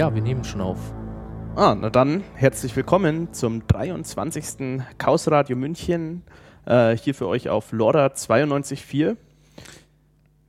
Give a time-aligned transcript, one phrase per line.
[0.00, 0.78] Ja, wir nehmen schon auf.
[1.56, 4.80] Ah, na dann herzlich willkommen zum 23.
[4.96, 6.22] Chaos Radio München.
[6.64, 9.18] Äh, hier für euch auf LoRa 92.4.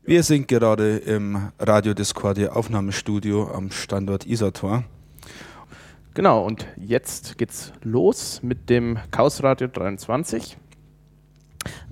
[0.04, 4.86] Wir sind gerade im Radio Discordia Aufnahmestudio am Standort Isator.
[6.14, 10.56] Genau, und jetzt geht's los mit dem Chaos Radio 23.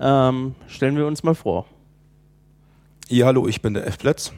[0.00, 1.66] Ähm, stellen wir uns mal vor.
[3.08, 4.32] Ja, hallo, ich bin der F-Platz.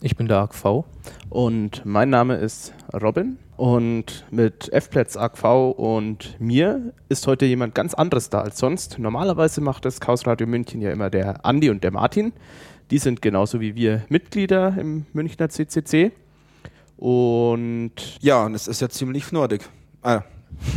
[0.00, 0.84] Ich bin der AGV.
[1.28, 3.36] Und mein Name ist Robin.
[3.56, 9.00] Und mit F-Platz, AGV und mir ist heute jemand ganz anderes da als sonst.
[9.00, 12.32] Normalerweise macht das Chaos Radio München ja immer der Andi und der Martin.
[12.92, 16.12] Die sind genauso wie wir Mitglieder im Münchner CCC.
[16.96, 19.68] Und Ja, und es ist ja ziemlich nordig.
[20.02, 20.22] Ah,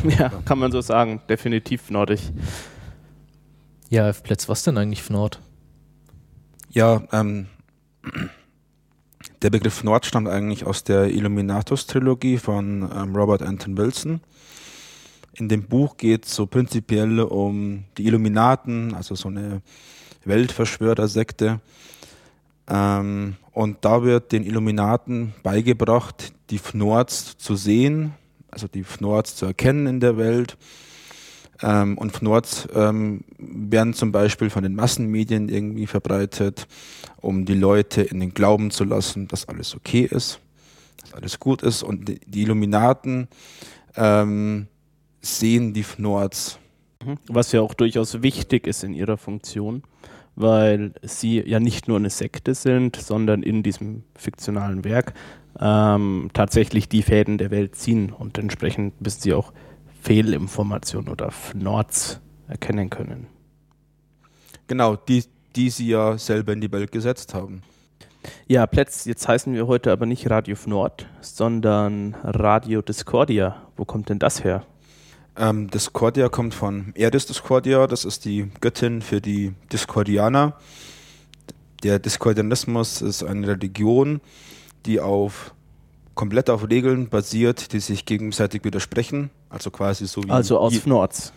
[0.17, 2.31] ja, kann man so sagen, definitiv nordisch.
[3.89, 5.39] Ja, F-Plätz, was denn eigentlich für Nord?
[6.71, 7.47] ja, ähm,
[9.41, 14.21] der Begriff Nord stammt eigentlich aus der Illuminatus-Trilogie von ähm, Robert Anton Wilson.
[15.33, 19.61] In dem Buch geht es so prinzipiell um die Illuminaten, also so eine
[20.25, 21.59] Weltverschwörersekte.
[22.67, 28.13] Ähm, und da wird den Illuminaten beigebracht, die Fnords zu sehen,
[28.51, 30.57] also die Fnords zu erkennen in der Welt.
[31.63, 36.67] Ähm, und Fnords ähm, werden zum Beispiel von den Massenmedien irgendwie verbreitet,
[37.17, 40.39] um die Leute in den Glauben zu lassen, dass alles okay ist,
[41.01, 41.83] dass alles gut ist.
[41.83, 43.27] Und die, Illuminaten
[43.95, 44.67] ähm,
[45.21, 46.57] sehen die Fnords.
[47.05, 47.17] Mhm.
[47.27, 49.83] Was ja auch durchaus wichtig ist in ihrer Funktion,
[50.35, 55.13] weil sie ja nicht nur eine Sekte sind, sondern in diesem fiktionalen Werk
[55.59, 59.53] ähm, tatsächlich die Fäden der Welt ziehen und entsprechend müssen sie auch
[60.01, 63.27] Fehlinformationen oder Fnords erkennen können.
[64.67, 65.23] Genau, die,
[65.55, 67.61] die sie ja selber in die Welt gesetzt haben.
[68.47, 73.67] Ja, Plätz, jetzt heißen wir heute aber nicht Radio Fnord, sondern Radio Discordia.
[73.77, 74.65] Wo kommt denn das her?
[75.37, 80.57] Ähm, Discordia kommt von Eris Discordia, das ist die Göttin für die Discordianer.
[81.83, 84.21] Der Discordianismus ist eine Religion,
[84.85, 85.53] die auf
[86.21, 89.31] komplett auf Regeln basiert, die sich gegenseitig widersprechen.
[89.49, 90.29] Also quasi so wie.
[90.29, 91.33] Also aus Fnords.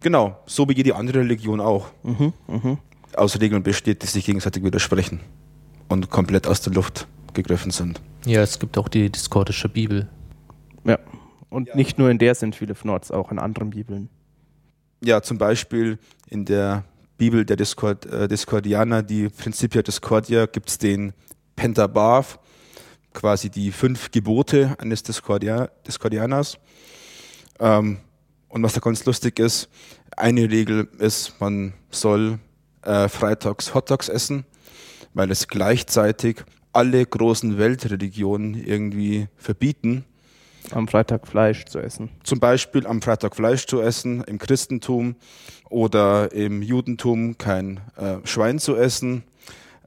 [0.00, 1.86] Genau, so wie jede andere Religion auch.
[2.02, 2.78] Mhm, mhm.
[3.14, 5.20] Aus Regeln besteht, die sich gegenseitig widersprechen
[5.88, 8.00] und komplett aus der Luft gegriffen sind.
[8.26, 10.08] Ja, es gibt auch die diskordische Bibel.
[10.82, 10.98] Ja.
[11.48, 14.08] Und nicht nur in der sind viele Fnords, auch in anderen Bibeln.
[15.00, 16.82] Ja, zum Beispiel in der
[17.18, 21.12] Bibel der Discord, äh, Discordianer, die Principia Discordia, gibt es den
[21.54, 22.40] Pentabarth,
[23.14, 26.58] quasi die fünf Gebote eines Discordia, Discordianers.
[27.58, 27.98] Ähm,
[28.48, 29.68] und was da ganz lustig ist,
[30.16, 32.38] eine Regel ist, man soll
[32.82, 34.44] äh, freitags Hotdogs essen,
[35.14, 40.04] weil es gleichzeitig alle großen Weltreligionen irgendwie verbieten,
[40.70, 42.10] Am Freitag Fleisch zu essen.
[42.22, 45.16] zum Beispiel am Freitag Fleisch zu essen, im Christentum
[45.68, 49.24] oder im Judentum kein äh, Schwein zu essen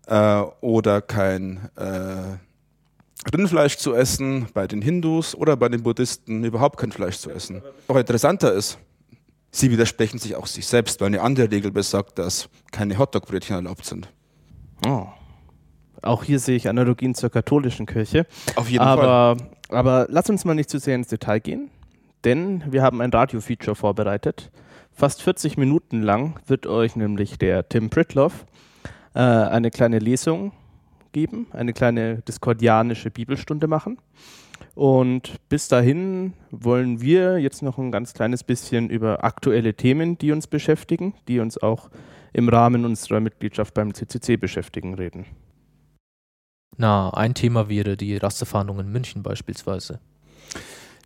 [0.07, 2.37] äh, oder kein äh,
[3.33, 7.61] Rindfleisch zu essen, bei den Hindus oder bei den Buddhisten überhaupt kein Fleisch zu essen.
[7.87, 8.77] Noch interessanter ist,
[9.51, 13.85] sie widersprechen sich auch sich selbst, weil eine andere Regel besagt, dass keine Hotdog-Brötchen erlaubt
[13.85, 14.09] sind.
[14.85, 15.07] Oh.
[16.01, 18.27] Auch hier sehe ich Analogien zur katholischen Kirche.
[18.55, 18.99] Auf jeden Fall.
[18.99, 19.37] aber,
[19.69, 21.69] aber lass uns mal nicht zu sehr ins Detail gehen,
[22.23, 24.51] denn wir haben ein Radio-Feature vorbereitet.
[24.93, 28.45] Fast 40 Minuten lang wird euch nämlich der Tim Pritloff
[29.13, 30.53] äh, eine kleine Lesung
[31.11, 33.97] geben, eine kleine diskordianische Bibelstunde machen.
[34.75, 40.31] Und bis dahin wollen wir jetzt noch ein ganz kleines bisschen über aktuelle Themen, die
[40.31, 41.89] uns beschäftigen, die uns auch
[42.33, 45.25] im Rahmen unserer Mitgliedschaft beim CCC beschäftigen, reden.
[46.77, 49.99] Na, ein Thema wäre die Rasterfahndung in München beispielsweise.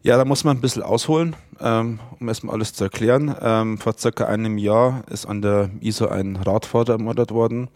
[0.03, 3.35] Ja, da muss man ein bisschen ausholen, ähm, um erstmal alles zu erklären.
[3.41, 7.69] Ähm, vor circa einem Jahr ist an der Isar ein Radfahrer ermordet worden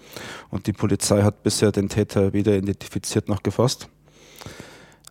[0.49, 3.89] und die Polizei hat bisher den Täter weder identifiziert noch gefasst.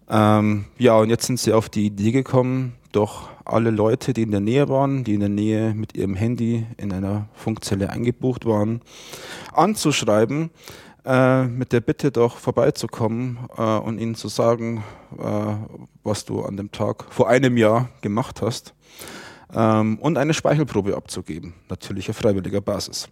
[0.08, 4.30] Ähm, ja, und jetzt sind sie auf die Idee gekommen, doch alle Leute, die in
[4.30, 8.80] der Nähe waren, die in der Nähe mit ihrem Handy in einer Funkzelle eingebucht waren,
[9.52, 10.50] anzuschreiben,
[11.04, 14.84] äh, mit der Bitte doch vorbeizukommen äh, und ihnen zu sagen,
[15.18, 15.54] äh,
[16.02, 18.74] was du an dem Tag vor einem Jahr gemacht hast
[19.54, 23.08] ähm, und eine Speichelprobe abzugeben, natürlich auf freiwilliger Basis.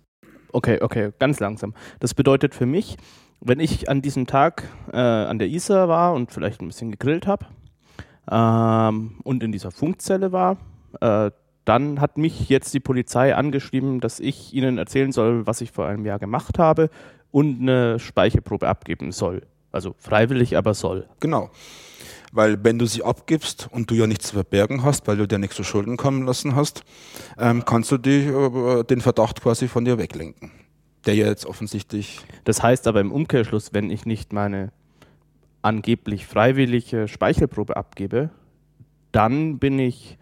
[0.53, 1.75] Okay, okay, ganz langsam.
[2.01, 2.97] Das bedeutet für mich,
[3.41, 7.27] wenn ich an diesem Tag äh, an der Isar war und vielleicht ein bisschen gegrillt
[7.27, 7.47] habe
[8.31, 10.57] ähm, und in dieser Funkzelle war,
[11.01, 11.31] äh,
[11.65, 15.87] dann hat mich jetzt die Polizei angeschrieben, dass ich ihnen erzählen soll, was ich vor
[15.87, 16.91] einem Jahr gemacht habe
[17.33, 19.43] und eine Speichelprobe abgeben soll.
[19.73, 21.09] Also freiwillig, aber soll.
[21.19, 21.51] Genau.
[22.31, 25.39] Weil wenn du sie abgibst und du ja nichts zu verbergen hast, weil du dir
[25.39, 26.85] nichts zu Schulden kommen lassen hast,
[27.39, 30.51] ähm, kannst du die, äh, den Verdacht quasi von dir weglenken.
[31.05, 32.21] Der ja jetzt offensichtlich.
[32.45, 34.71] Das heißt aber im Umkehrschluss, wenn ich nicht meine
[35.63, 38.31] angeblich freiwillige Speichelprobe abgebe,
[39.11, 40.19] dann bin ich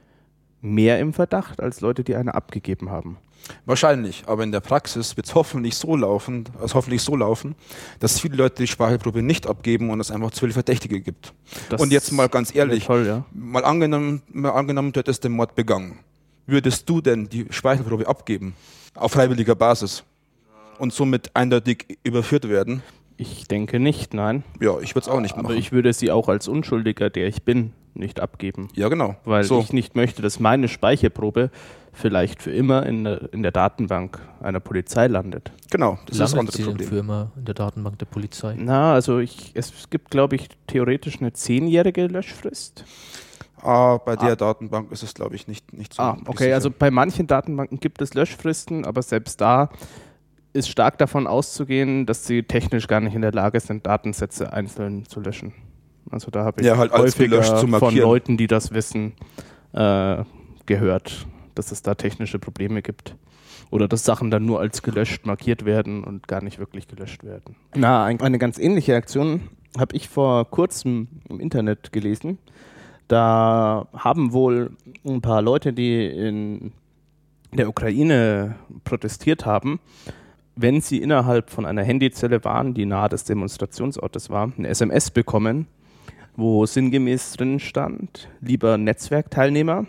[0.60, 3.18] mehr im Verdacht als Leute, die eine abgegeben haben.
[3.66, 7.54] Wahrscheinlich, aber in der Praxis wird es hoffentlich so laufen, also hoffentlich so laufen,
[7.98, 11.32] dass viele Leute die Speichelprobe nicht abgeben und es einfach zu viele Verdächtige gibt.
[11.68, 13.24] Das und jetzt mal ganz ehrlich, toll, ja.
[13.32, 15.98] mal angenommen, mal angenommen, du hättest den Mord begangen.
[16.46, 18.54] Würdest du denn die Speichelprobe abgeben?
[18.94, 20.02] Auf freiwilliger Basis?
[20.78, 22.82] Und somit eindeutig überführt werden?
[23.16, 24.44] Ich denke nicht, nein.
[24.60, 25.46] Ja, ich würde es auch nicht machen.
[25.46, 28.68] Aber ich würde sie auch als Unschuldiger, der ich bin, nicht abgeben.
[28.74, 29.16] ja, genau.
[29.24, 29.60] Weil so.
[29.60, 31.50] ich nicht möchte, dass meine Speicherprobe
[31.92, 35.52] vielleicht für immer in der, in der Datenbank einer Polizei landet.
[35.70, 36.88] Genau, das ist das Landet andere sie Problem.
[36.88, 38.54] für immer in der Datenbank der Polizei?
[38.58, 42.84] Na, also ich, es gibt, glaube ich, theoretisch eine zehnjährige Löschfrist.
[43.62, 44.36] Ah, bei der Ah.
[44.36, 46.02] Datenbank ist es, glaube ich, nicht, nicht so.
[46.02, 46.54] Ah, okay, sicher.
[46.54, 49.68] also bei manchen Datenbanken gibt es Löschfristen, aber selbst da
[50.52, 55.04] ist stark davon auszugehen, dass sie technisch gar nicht in der Lage sind, Datensätze einzeln
[55.06, 55.52] zu löschen.
[56.10, 57.94] Also da habe ich Ja, halt häufiger von.
[57.94, 59.12] Leuten, die das wissen,
[59.72, 60.24] äh,
[60.66, 63.16] gehört, dass es da technische Probleme gibt.
[63.70, 67.54] Oder dass Sachen dann nur als gelöscht markiert werden und gar nicht wirklich gelöscht werden.
[67.74, 69.42] Na, ein- eine ganz ähnliche Aktion
[69.78, 72.38] habe ich vor kurzem im Internet gelesen.
[73.08, 74.72] Da haben wohl
[75.04, 76.72] ein paar Leute, die in
[77.52, 79.80] der Ukraine protestiert haben,
[80.56, 85.66] wenn sie innerhalb von einer Handyzelle waren, die nahe des Demonstrationsortes war, eine SMS bekommen,
[86.36, 89.86] wo sinngemäß drin stand, lieber Netzwerkteilnehmer,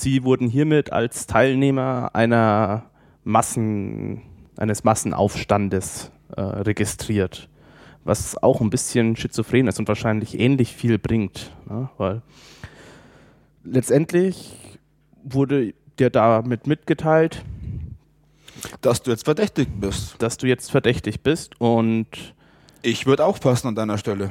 [0.00, 2.84] Sie wurden hiermit als Teilnehmer einer
[3.24, 4.22] Massen,
[4.56, 7.48] eines Massenaufstandes äh, registriert,
[8.04, 11.90] was auch ein bisschen schizophren ist und wahrscheinlich ähnlich viel bringt, ne?
[11.98, 12.22] weil
[13.64, 14.78] letztendlich
[15.24, 17.42] wurde dir damit mitgeteilt,
[18.80, 20.14] Dass du jetzt verdächtigt bist.
[20.22, 22.06] dass du jetzt verdächtig bist und
[22.82, 24.30] Ich würde aufpassen an deiner Stelle.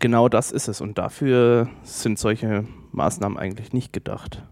[0.00, 0.80] genau das ist es.
[0.80, 4.42] Und dafür sind solche Maßnahmen eigentlich nicht gedacht,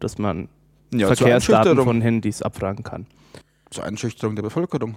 [0.00, 0.48] dass man
[0.92, 3.06] Ja, Verkehrsdaten von Handys abfragen kann.
[3.70, 4.96] zur Einschüchterung der Bevölkerung.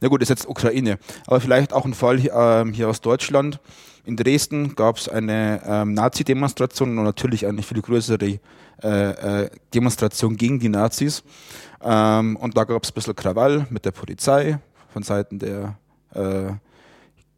[0.00, 3.58] Na gut, ist jetzt Ukraine, aber vielleicht auch ein Fall hier, ähm, hier aus Deutschland.
[4.04, 8.38] In Dresden gab es eine ähm, Nazi-Demonstration und natürlich eine viel größere
[8.82, 8.88] äh,
[9.42, 11.22] äh, Demonstration gegen die Nazis.
[11.82, 14.58] Ähm, und da gab es ein bisschen Krawall mit der Polizei
[14.92, 15.76] von Seiten der
[16.14, 16.52] äh,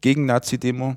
[0.01, 0.95] Gegen-Nazi-Demo.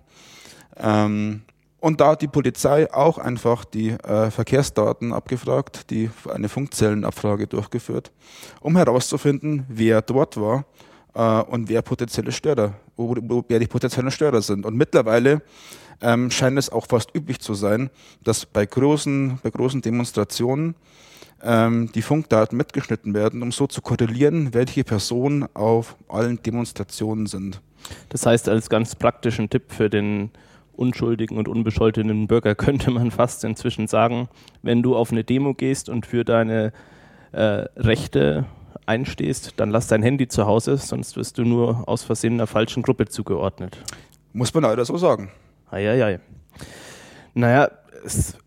[0.79, 1.43] Ähm,
[1.87, 8.11] und da hat die Polizei auch einfach die äh, Verkehrsdaten abgefragt, die eine Funkzellenabfrage durchgeführt,
[8.61, 10.64] um herauszufinden, wer dort war
[11.14, 14.66] äh, und wer potenzielle Störer, wo, wo, wer die potenziellen Störer sind.
[14.66, 15.43] Und mittlerweile
[16.00, 17.88] ähm, scheint es auch fast üblich zu sein,
[18.25, 20.75] dass bei großen, bei großen Demonstrationen
[21.40, 27.61] ähm, die Funkdaten mitgeschnitten werden, um so zu korrelieren, welche Personen auf allen Demonstrationen sind.
[28.09, 30.33] Das heißt, als ganz praktischen Tipp für den
[30.78, 34.28] unschuldigen und unbescholtenen Bürger könnte man fast inzwischen sagen,
[34.62, 36.73] wenn du auf eine Demo gehst und für deine
[37.33, 38.47] äh, Rechte
[38.87, 42.83] einstehst, dann lass dein Handy zu Hause, sonst wirst du nur aus Versehen einer falschen
[42.83, 43.78] Gruppe zugeordnet.
[44.33, 45.30] Muss man leider so sagen.
[45.71, 46.21] Eieiei.
[47.35, 47.71] Naja,
[48.04, 48.38] es,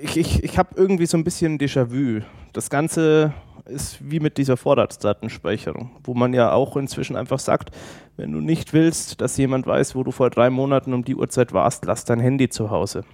[0.00, 2.22] ich, ich, ich habe irgendwie so ein bisschen Déjà-vu.
[2.52, 3.32] Das Ganze
[3.66, 7.70] ist wie mit dieser Vorratsdatenspeicherung, wo man ja auch inzwischen einfach sagt,
[8.16, 11.52] wenn du nicht willst, dass jemand weiß, wo du vor drei Monaten um die Uhrzeit
[11.52, 13.04] warst, lass dein Handy zu Hause.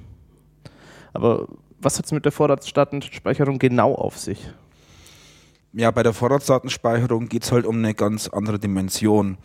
[1.12, 1.48] Aber
[1.80, 4.50] was hat es mit der Vorratsdatenspeicherung genau auf sich?
[5.72, 9.38] Ja, bei der Vorratsdatenspeicherung geht es halt um eine ganz andere Dimension.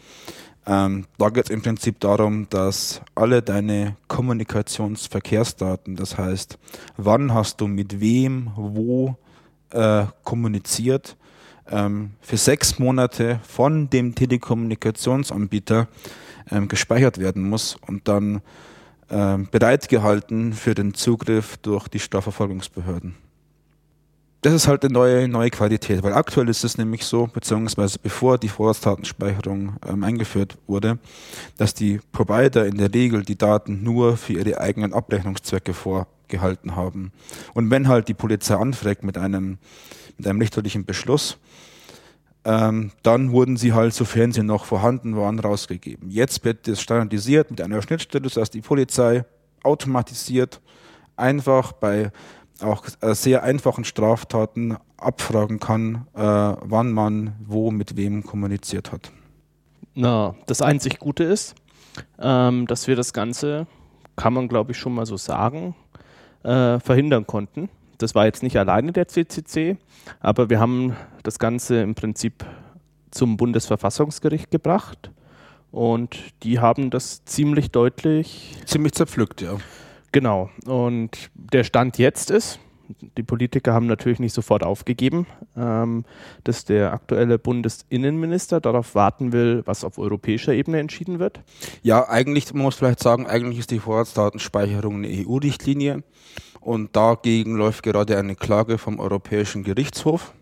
[0.65, 6.57] Ähm, da geht es im Prinzip darum, dass alle deine Kommunikationsverkehrsdaten, das heißt,
[6.95, 9.17] wann hast du mit wem, wo
[9.73, 11.17] äh, kommuniziert,
[11.69, 15.87] ähm, für sechs Monate von dem Telekommunikationsanbieter
[16.51, 18.41] ähm, gespeichert werden muss und dann
[19.09, 23.15] ähm, bereitgehalten für den Zugriff durch die Strafverfolgungsbehörden.
[24.41, 28.37] Das ist halt eine neue, neue Qualität, weil aktuell ist es nämlich so, beziehungsweise bevor
[28.37, 30.99] die Vorratsdatenspeicherung ähm, eingeführt wurde,
[31.57, 35.73] dass die Provider in der Regel die Daten nur für ihre eigenen Abrechnungszwecke
[36.33, 37.11] vorgehalten haben.
[37.53, 39.57] Und wenn halt die Polizei anfragt mit einem,
[40.17, 41.37] mit einem richterlichen Beschluss,
[42.45, 46.09] ähm, dann wurden sie halt, sofern sie noch vorhanden waren, rausgegeben.
[46.09, 49.23] Jetzt wird das standardisiert mit einer Schnittstelle, sodass die Polizei
[49.63, 50.59] automatisiert
[51.15, 52.11] einfach bei
[52.61, 59.11] auch äh, sehr einfachen Straftaten abfragen kann, äh, wann man wo mit wem kommuniziert hat.
[59.95, 61.55] Na, das einzig Gute ist,
[62.19, 63.67] ähm, dass wir das Ganze
[64.15, 65.75] kann man glaube ich schon mal so sagen,
[66.43, 67.69] äh, verhindern konnten.
[67.97, 69.77] Das war jetzt nicht alleine der CCC,
[70.19, 72.45] aber wir haben das Ganze im Prinzip
[73.11, 75.11] zum Bundesverfassungsgericht gebracht
[75.71, 78.57] und die haben das ziemlich deutlich.
[78.65, 79.57] Ziemlich zerpflückt, ja.
[80.11, 80.49] Genau.
[80.65, 82.59] Und der Stand jetzt ist,
[83.17, 86.05] die Politiker haben natürlich nicht sofort aufgegeben, ähm,
[86.43, 91.41] dass der aktuelle Bundesinnenminister darauf warten will, was auf europäischer Ebene entschieden wird.
[91.81, 96.03] Ja, eigentlich, man muss vielleicht sagen, eigentlich ist die Vorratsdatenspeicherung eine EU-Richtlinie
[96.59, 100.33] und dagegen läuft gerade eine Klage vom Europäischen Gerichtshof.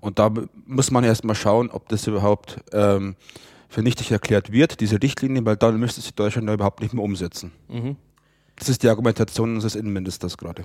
[0.00, 0.32] Und da
[0.66, 3.14] muss man erstmal schauen, ob das überhaupt ähm,
[3.68, 7.04] für nichtig erklärt wird, diese Richtlinie, weil dann müsste sich Deutschland da überhaupt nicht mehr
[7.04, 7.52] umsetzen.
[7.68, 7.96] Mhm.
[8.56, 10.64] Das ist die Argumentation unseres Innenministers gerade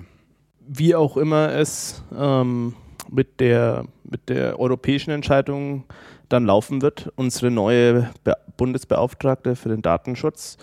[0.68, 2.74] wie auch immer es ähm,
[3.10, 5.84] mit, der, mit der europäischen Entscheidung
[6.28, 7.10] dann laufen wird.
[7.16, 10.58] Unsere neue Be Bundesbeauftragte für den Datenschutz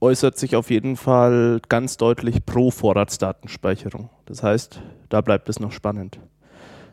[0.00, 4.08] äußert sich auf jeden Fall ganz deutlich pro Vorratsdatenspeicherung.
[4.24, 6.20] Das heißt, da bleibt es noch spannend.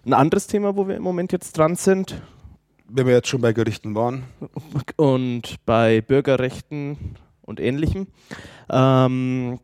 [0.04, 2.20] Ein anderes Thema, wo wir im Moment jetzt dran sind.
[2.90, 4.24] Wenn wir jetzt schon bei Gerichten waren.
[4.96, 8.08] Und bei Bürgerrechten und ähnlichem,
[8.70, 9.60] ähm,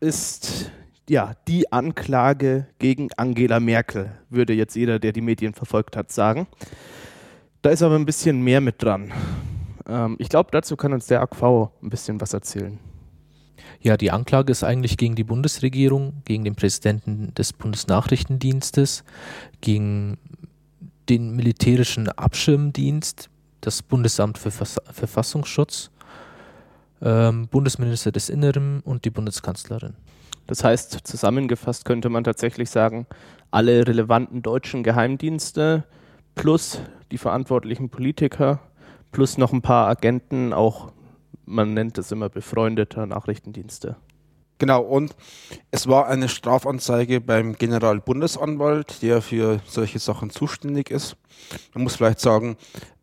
[0.00, 0.70] ist
[1.08, 6.46] ja, die Anklage gegen Angela Merkel, würde jetzt jeder, der die Medien verfolgt hat, sagen.
[7.62, 9.12] Da ist aber ein bisschen mehr mit dran.
[9.88, 12.78] Ähm, ich glaube, dazu kann uns der AKV ein bisschen was erzählen.
[13.80, 19.04] Ja, die Anklage ist eigentlich gegen die Bundesregierung, gegen den Präsidenten des Bundesnachrichtendienstes,
[19.60, 20.18] gegen
[21.08, 25.90] den militärischen Abschirmdienst, das Bundesamt für Verfass Verfassungsschutz,
[27.00, 29.94] ähm, Bundesminister des Inneren und die Bundeskanzlerin.
[30.46, 33.06] Das heißt, zusammengefasst könnte man tatsächlich sagen,
[33.50, 35.84] alle relevanten deutschen Geheimdienste
[36.34, 38.60] plus die verantwortlichen Politiker
[39.12, 40.92] plus noch ein paar Agenten, auch
[41.46, 43.96] man nennt es immer befreundeter Nachrichtendienste.
[44.58, 45.14] Genau, und
[45.70, 51.16] es war eine Strafanzeige beim Generalbundesanwalt, der für solche Sachen zuständig ist.
[51.74, 52.56] Man muss vielleicht sagen,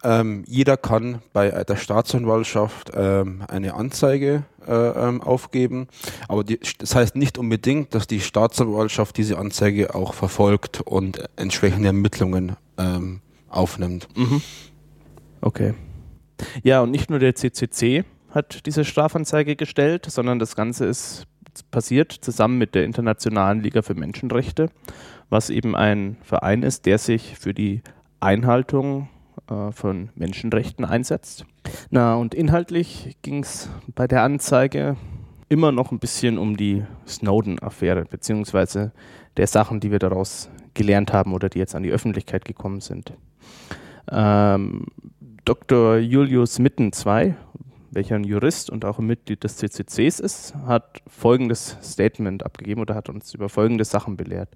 [0.04, 5.88] ähm, jeder kann bei der Staatsanwaltschaft ähm, eine Anzeige äh, ähm, aufgeben,
[6.28, 11.88] aber die, das heißt nicht unbedingt, dass die Staatsanwaltschaft diese Anzeige auch verfolgt und entsprechende
[11.88, 14.08] Ermittlungen ähm, aufnimmt.
[14.16, 14.42] Mhm.
[15.42, 15.76] Okay.
[16.64, 21.28] Ja, und nicht nur der CCC hat diese Strafanzeige gestellt, sondern das Ganze ist
[21.62, 24.70] passiert, zusammen mit der Internationalen Liga für Menschenrechte,
[25.30, 27.82] was eben ein Verein ist, der sich für die
[28.20, 29.10] Einhaltung
[29.50, 31.46] äh, von Menschenrechten einsetzt.
[31.90, 34.98] Na, und inhaltlich ging es bei der Anzeige
[35.50, 38.92] immer noch ein bisschen um die Snowden-Affäre, beziehungsweise
[39.38, 43.14] der Sachen, die wir daraus gelernt haben oder die jetzt an die Öffentlichkeit gekommen sind.
[44.12, 44.88] Ähm,
[45.46, 45.98] Dr.
[45.98, 47.36] Julius Mitten II
[47.94, 52.96] welcher ein Jurist und auch ein Mitglied des CCCs ist, hat folgendes Statement abgegeben oder
[52.96, 54.50] hat uns über folgende Sachen belehrt.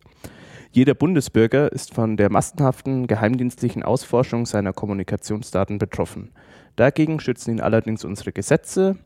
[0.72, 6.32] Jeder Bundesbürger ist von der massenhaften geheimdienstlichen Ausforschung seiner Kommunikationsdaten betroffen.
[6.76, 8.98] Dagegen schützen ihn allerdings unsere Gesetze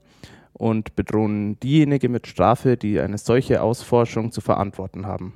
[0.54, 5.34] und bedrohen diejenigen mit Strafe, die eine solche Ausforschung zu verantworten haben.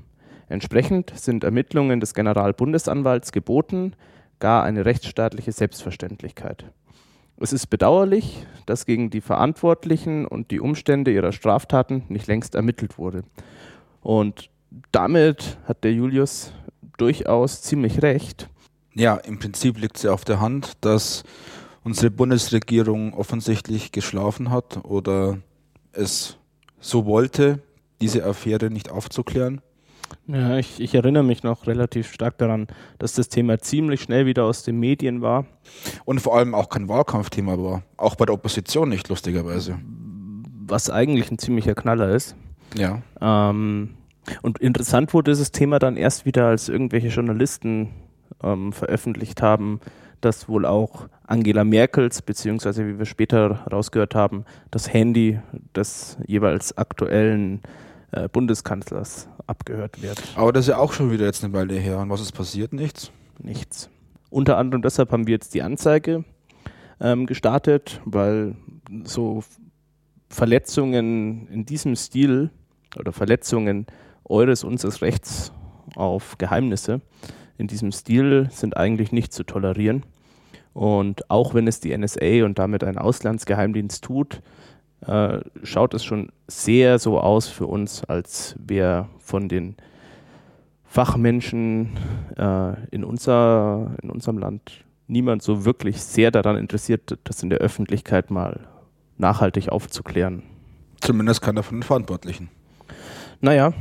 [0.50, 3.94] Entsprechend sind Ermittlungen des Generalbundesanwalts geboten,
[4.40, 6.66] gar eine rechtsstaatliche Selbstverständlichkeit.
[7.38, 12.98] Es ist bedauerlich, dass gegen die Verantwortlichen und die Umstände ihrer Straftaten nicht längst ermittelt
[12.98, 13.24] wurde.
[14.02, 14.50] Und
[14.92, 16.54] damit hat der Julius
[16.98, 18.50] durchaus ziemlich recht.
[18.94, 21.24] Ja, im Prinzip liegt es ja auf der Hand, dass
[21.84, 25.40] unsere Bundesregierung offensichtlich geschlafen hat oder
[25.92, 26.38] es
[26.80, 27.62] so wollte,
[28.00, 29.62] diese Affäre nicht aufzuklären.
[30.28, 32.68] Ja, ich, ich, erinnere mich noch relativ stark daran,
[33.00, 35.46] dass das Thema ziemlich schnell wieder aus den Medien war.
[36.04, 37.84] Und vor allem auch kein Wahlkampfthema war.
[37.98, 39.78] Auch bei der Opposition nicht, lustigerweise.
[40.68, 42.36] Was eigentlich ein ziemlicher Knaller ist.
[42.76, 43.02] Ja.
[43.22, 43.92] Ähm,
[44.42, 47.90] und interessant wurde dieses Thema dann erst wieder, als irgendwelche Journalisten
[48.44, 49.80] ähm, veröffentlicht haben,
[50.22, 55.40] dass wohl auch Angela Merkels, beziehungsweise wie wir später rausgehört haben, das Handy
[55.76, 57.62] des jeweils aktuellen
[58.12, 60.22] äh, Bundeskanzlers abgehört wird.
[60.36, 62.00] Aber das ist ja auch schon wieder jetzt eine Weile her.
[62.00, 62.74] Und was ist passiert?
[62.74, 63.12] Nichts?
[63.40, 63.90] Nichts.
[64.30, 66.24] Unter anderem deshalb haben wir jetzt die Anzeige
[67.00, 68.56] ähm, gestartet, weil
[69.04, 69.44] so
[70.30, 72.50] Verletzungen in diesem Stil
[72.98, 73.86] oder Verletzungen
[74.24, 75.52] eures, unseres Rechts
[75.96, 77.02] auf Geheimnisse
[77.58, 80.04] in diesem Stil sind eigentlich nicht zu tolerieren.
[80.74, 84.42] Und auch wenn es die NSA und damit ein Auslandsgeheimdienst tut,
[85.08, 89.76] äh, schaut es schon sehr so aus für uns, als wäre von den
[90.84, 91.90] Fachmenschen
[92.38, 97.60] äh, in, unser, in unserem Land niemand so wirklich sehr daran interessiert, das in der
[97.60, 98.62] Öffentlichkeit mal
[99.18, 100.44] nachhaltig aufzuklären.
[101.02, 102.50] Zumindest keiner von den Verantwortlichen.
[103.42, 103.74] Naja,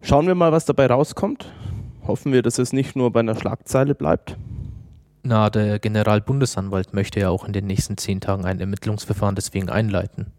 [0.00, 1.52] schauen wir mal, was dabei rauskommt.
[2.06, 4.36] Hoffen wir, dass es nicht nur bei einer Schlagzeile bleibt.
[5.22, 10.32] Na, der Generalbundesanwalt möchte ja auch in den nächsten zehn Tagen ein Ermittlungsverfahren deswegen einleiten.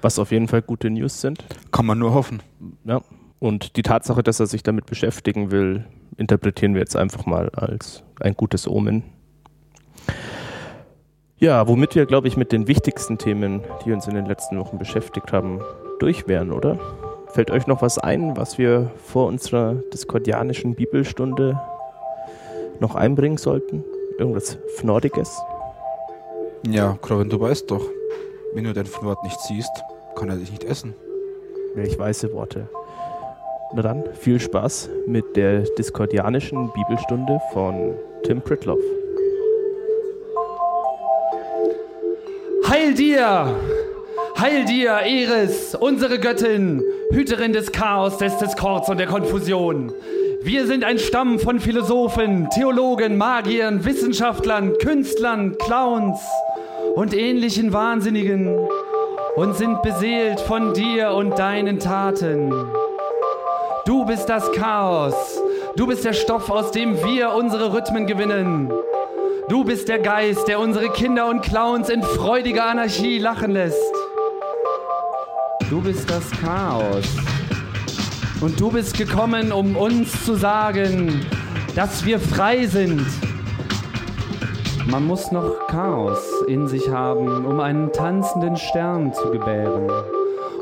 [0.00, 1.44] Was auf jeden Fall gute News sind.
[1.70, 2.42] Kann man nur hoffen.
[2.84, 3.02] Ja.
[3.38, 5.84] Und die Tatsache, dass er sich damit beschäftigen will,
[6.16, 9.02] interpretieren wir jetzt einfach mal als ein gutes Omen.
[11.36, 14.78] Ja, womit wir, glaube ich, mit den wichtigsten Themen, die uns in den letzten Wochen
[14.78, 15.60] beschäftigt haben,
[15.98, 16.78] durch wären, oder?
[17.26, 21.60] Fällt euch noch was ein, was wir vor unserer diskordianischen Bibelstunde
[22.78, 23.84] noch einbringen sollten?
[24.22, 25.42] Irgendwas Fnordiges?
[26.64, 27.84] Ja, Krovin, du weißt doch,
[28.54, 29.82] wenn du dein Fnord nicht siehst,
[30.14, 30.94] kann er dich nicht essen.
[31.74, 32.68] Welch weiße Worte.
[33.74, 38.78] Na dann, viel Spaß mit der diskordianischen Bibelstunde von Tim Pritloff.
[42.68, 43.56] Heil dir!
[44.38, 49.92] Heil dir, Eris, unsere Göttin, Hüterin des Chaos, des Diskords und der Konfusion.
[50.44, 56.18] Wir sind ein Stamm von Philosophen, Theologen, Magiern, Wissenschaftlern, Künstlern, Clowns
[56.96, 58.58] und ähnlichen Wahnsinnigen
[59.36, 62.52] und sind beseelt von dir und deinen Taten.
[63.86, 65.14] Du bist das Chaos.
[65.76, 68.72] Du bist der Stoff, aus dem wir unsere Rhythmen gewinnen.
[69.48, 73.94] Du bist der Geist, der unsere Kinder und Clowns in freudiger Anarchie lachen lässt.
[75.70, 77.06] Du bist das Chaos.
[78.42, 81.24] Und du bist gekommen, um uns zu sagen,
[81.76, 83.00] dass wir frei sind.
[84.90, 89.88] Man muss noch Chaos in sich haben, um einen tanzenden Stern zu gebären.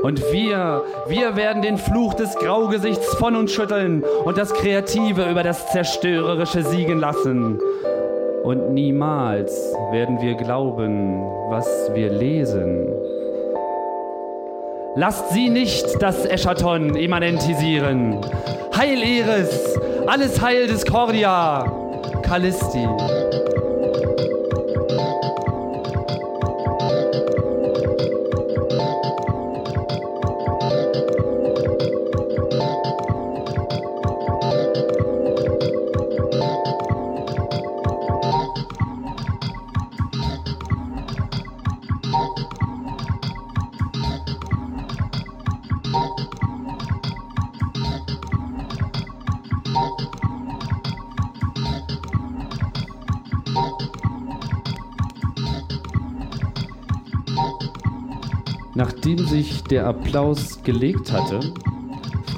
[0.03, 5.43] Und wir, wir werden den Fluch des Graugesichts von uns schütteln und das Kreative über
[5.43, 7.59] das Zerstörerische siegen lassen.
[8.43, 13.00] Und niemals werden wir glauben, was wir lesen.
[14.97, 18.19] Lasst sie nicht das Eschaton immanentisieren.
[18.77, 21.65] Heil Eris, alles Heil Discordia,
[22.23, 22.89] Callisti.
[59.71, 61.41] Der Applaus gelegt hatte,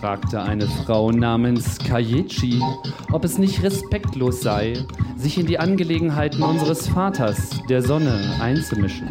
[0.01, 2.61] fragte eine Frau namens Kayechi,
[3.11, 4.75] ob es nicht respektlos sei,
[5.17, 9.09] sich in die Angelegenheiten unseres Vaters, der Sonne, einzumischen.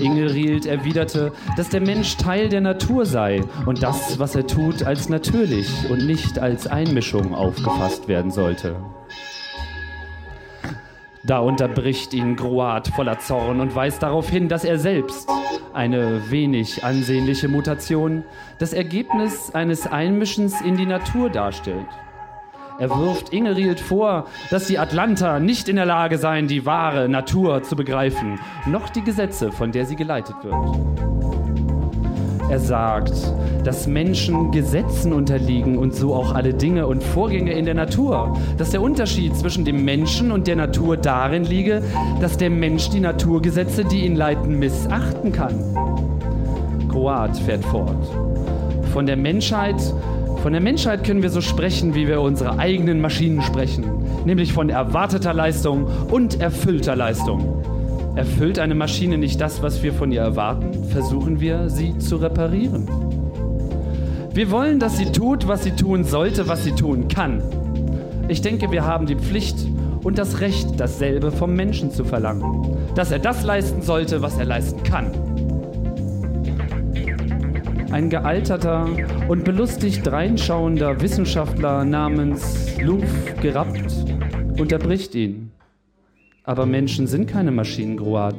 [0.00, 5.08] Ingerild erwiderte, dass der Mensch Teil der Natur sei und das, was er tut, als
[5.08, 8.76] natürlich und nicht als Einmischung aufgefasst werden sollte.
[11.26, 15.28] Da unterbricht ihn Groat voller Zorn und weist darauf hin, dass er selbst,
[15.74, 18.24] eine wenig ansehnliche Mutation,
[18.58, 21.86] das Ergebnis eines Einmischens in die Natur darstellt.
[22.78, 27.62] Er wirft Ingerild vor, dass die Atlanter nicht in der Lage seien, die wahre Natur
[27.62, 31.43] zu begreifen, noch die Gesetze, von der sie geleitet wird.
[32.50, 33.12] Er sagt,
[33.64, 38.36] dass Menschen Gesetzen unterliegen und so auch alle Dinge und Vorgänge in der Natur.
[38.58, 41.82] Dass der Unterschied zwischen dem Menschen und der Natur darin liege,
[42.20, 45.54] dass der Mensch die Naturgesetze, die ihn leiten, missachten kann.
[46.90, 48.06] Croat fährt fort.
[48.92, 49.76] Von der Menschheit
[50.44, 53.86] von der Menschheit können wir so sprechen, wie wir unsere eigenen Maschinen sprechen,
[54.26, 57.64] nämlich von erwarteter Leistung und erfüllter Leistung.
[58.16, 62.88] Erfüllt eine Maschine nicht das, was wir von ihr erwarten, versuchen wir, sie zu reparieren.
[64.32, 67.42] Wir wollen, dass sie tut, was sie tun sollte, was sie tun kann.
[68.28, 69.66] Ich denke, wir haben die Pflicht
[70.04, 72.76] und das Recht, dasselbe vom Menschen zu verlangen.
[72.94, 75.10] Dass er das leisten sollte, was er leisten kann.
[77.90, 78.88] Ein gealterter
[79.28, 83.04] und belustigt reinschauender Wissenschaftler namens Luf
[83.40, 83.92] Gerappt
[84.58, 85.53] unterbricht ihn.
[86.46, 88.36] Aber Menschen sind keine Maschinen, Groat.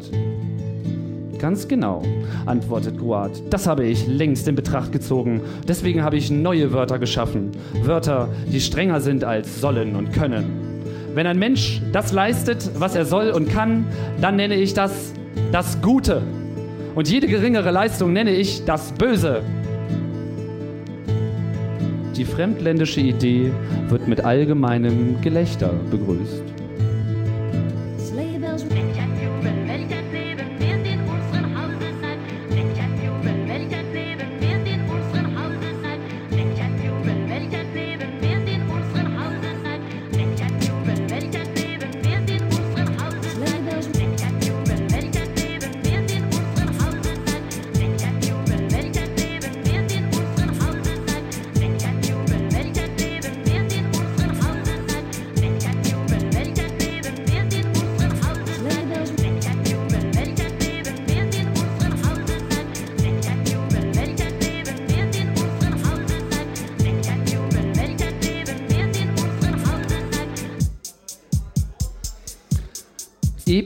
[1.39, 2.03] Ganz genau,
[2.45, 3.41] antwortet Groat.
[3.49, 5.41] Das habe ich längst in Betracht gezogen.
[5.67, 7.49] Deswegen habe ich neue Wörter geschaffen.
[7.81, 10.83] Wörter, die strenger sind als sollen und können.
[11.15, 13.87] Wenn ein Mensch das leistet, was er soll und kann,
[14.21, 15.13] dann nenne ich das
[15.51, 16.21] das Gute.
[16.93, 19.41] Und jede geringere Leistung nenne ich das Böse.
[22.15, 23.51] Die fremdländische Idee
[23.89, 26.54] wird mit allgemeinem Gelächter begrüßt.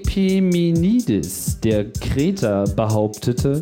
[0.10, 3.60] Epimenides, der Kreter, behauptete,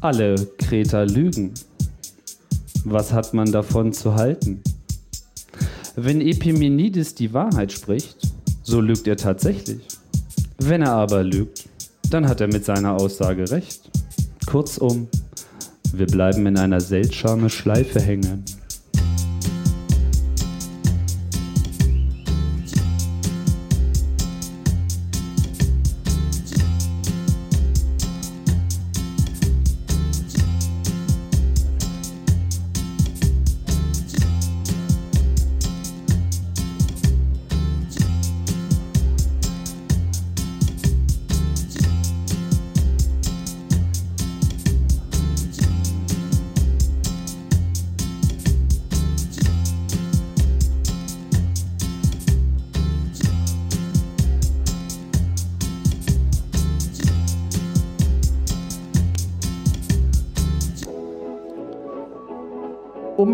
[0.00, 1.52] alle Kreter lügen.
[2.84, 4.62] Was hat man davon zu halten?
[5.96, 8.18] Wenn Epimenides die Wahrheit spricht,
[8.62, 9.80] so lügt er tatsächlich.
[10.58, 11.68] Wenn er aber lügt,
[12.08, 13.90] dann hat er mit seiner Aussage recht.
[14.46, 15.08] Kurzum,
[15.92, 18.44] wir bleiben in einer seltsamen Schleife hängen.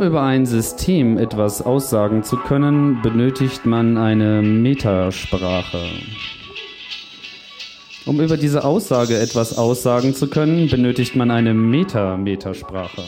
[0.09, 5.85] Über ein System etwas aussagen zu können, benötigt man eine Metasprache.
[8.07, 13.05] Um über diese Aussage etwas aussagen zu können, benötigt man eine Meta-Metasprache.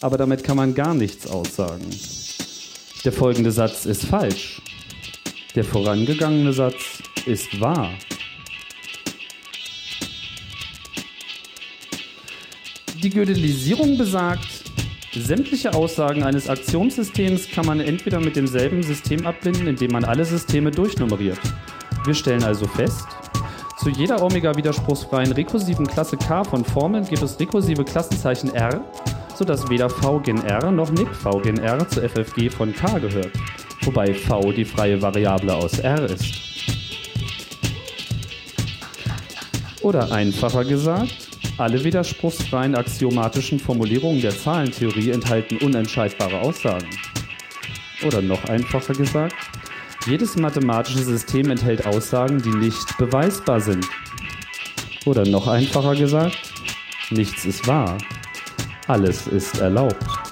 [0.00, 1.90] Aber damit kann man gar nichts aussagen.
[3.04, 4.62] Der folgende Satz ist falsch.
[5.54, 7.90] Der vorangegangene Satz ist wahr.
[13.02, 14.48] Die Gödelisierung besagt,
[15.16, 20.72] Sämtliche Aussagen eines Aktionssystems kann man entweder mit demselben System abbinden, indem man alle Systeme
[20.72, 21.38] durchnummeriert.
[22.04, 23.06] Wir stellen also fest,
[23.78, 28.84] zu jeder omega-widerspruchsfreien rekursiven Klasse K von Formeln gibt es rekursive Klassenzeichen R,
[29.36, 33.30] sodass weder V gen R noch Nick V gen R zu FFG von K gehört,
[33.82, 36.24] wobei V die freie Variable aus R ist.
[39.80, 46.88] Oder einfacher gesagt, alle widerspruchsfreien axiomatischen Formulierungen der Zahlentheorie enthalten unentscheidbare Aussagen.
[48.06, 49.34] Oder noch einfacher gesagt,
[50.06, 53.86] jedes mathematische System enthält Aussagen, die nicht beweisbar sind.
[55.06, 56.38] Oder noch einfacher gesagt,
[57.10, 57.98] nichts ist wahr,
[58.86, 60.23] alles ist erlaubt.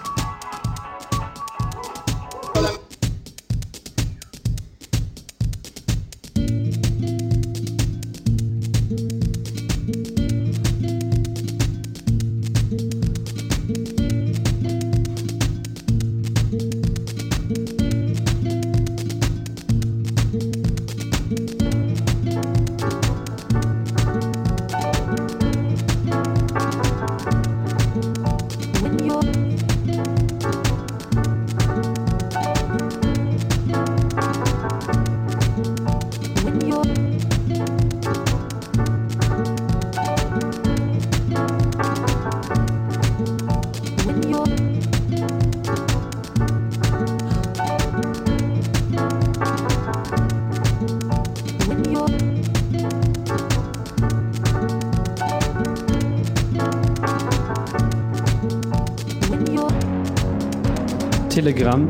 [61.32, 61.88] Telegramm.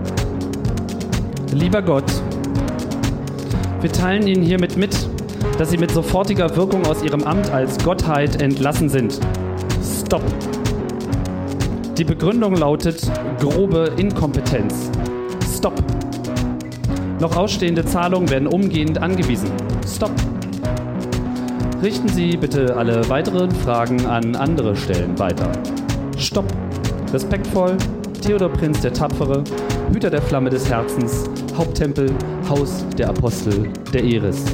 [1.52, 2.04] Lieber Gott,
[3.80, 4.96] wir teilen Ihnen hiermit mit,
[5.58, 9.18] dass Sie mit sofortiger Wirkung aus Ihrem Amt als Gottheit entlassen sind.
[9.82, 10.22] Stopp.
[11.98, 13.02] Die Begründung lautet
[13.40, 14.92] grobe Inkompetenz.
[15.52, 15.74] Stopp.
[17.18, 19.50] Noch ausstehende Zahlungen werden umgehend angewiesen.
[19.84, 20.12] Stopp.
[21.82, 25.50] Richten Sie bitte alle weiteren Fragen an andere Stellen weiter.
[26.16, 26.46] Stopp.
[27.12, 27.76] Respektvoll,
[28.22, 29.42] Theodor Prinz der Tapfere,
[29.92, 32.08] Hüter der Flamme des Herzens, Haupttempel,
[32.48, 34.44] Haus der Apostel der Eris.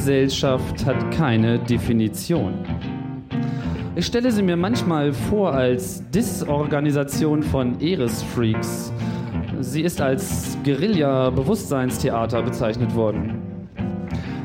[0.00, 2.54] Gesellschaft hat keine Definition.
[3.94, 8.94] Ich stelle sie mir manchmal vor als Disorganisation von Eresfreaks.
[9.60, 13.42] Sie ist als Guerilla-Bewusstseinstheater bezeichnet worden.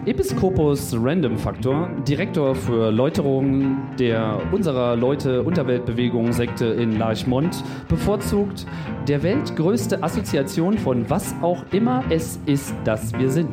[0.05, 8.67] Episkopus Random Factor, Direktor für Läuterung der unserer Leute Unterweltbewegung Sekte in Larchmont, bevorzugt
[9.07, 13.49] der weltgrößte Assoziation von was auch immer es ist, das wir sind.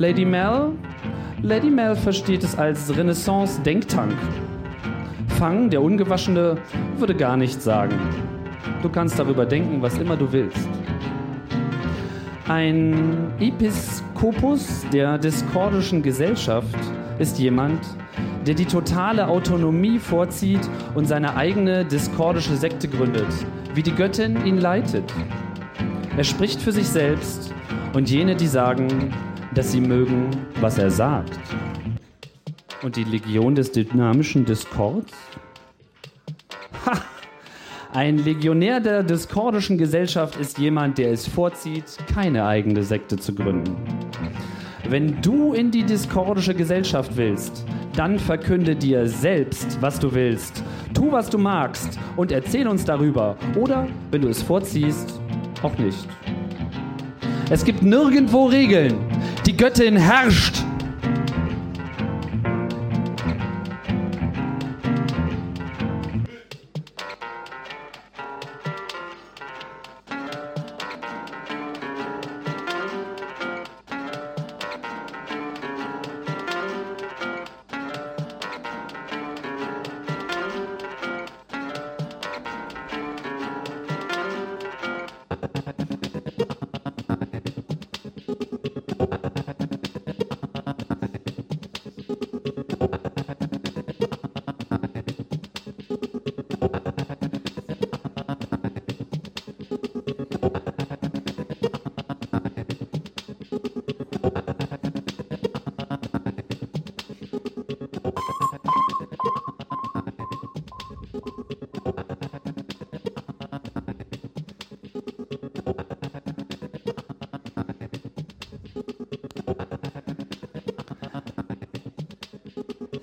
[0.00, 0.72] Lady Mel,
[1.42, 4.16] Lady Mel versteht es als Renaissance-Denktank.
[5.38, 6.56] Fang, der Ungewaschene,
[6.96, 7.96] würde gar nichts sagen.
[8.80, 10.70] Du kannst darüber denken, was immer du willst.
[12.48, 16.78] Ein Episkopus der diskordischen Gesellschaft
[17.18, 17.80] ist jemand,
[18.46, 23.28] der die totale Autonomie vorzieht und seine eigene diskordische Sekte gründet,
[23.74, 25.12] wie die Göttin ihn leitet.
[26.16, 27.52] Er spricht für sich selbst
[27.92, 29.12] und jene, die sagen,
[29.54, 31.38] dass sie mögen, was er sagt.
[32.82, 35.12] Und die Legion des dynamischen Diskords?
[36.86, 36.92] Ha!
[37.92, 43.76] Ein Legionär der diskordischen Gesellschaft ist jemand, der es vorzieht, keine eigene Sekte zu gründen.
[44.88, 47.64] Wenn du in die diskordische Gesellschaft willst,
[47.96, 50.62] dann verkünde dir selbst, was du willst.
[50.94, 53.36] Tu, was du magst und erzähl uns darüber.
[53.56, 55.20] Oder, wenn du es vorziehst,
[55.62, 56.08] auch nicht.
[57.50, 58.94] Es gibt nirgendwo Regeln.
[59.46, 60.59] Die Göttin herrscht.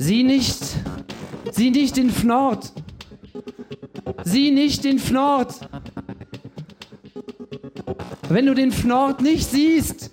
[0.08, 0.63] Sieh nicht,
[1.52, 2.72] sieh nicht den Fnord.
[4.24, 5.54] Sieh nicht den Fnord.
[8.30, 10.12] Wenn du den Fnord nicht siehst,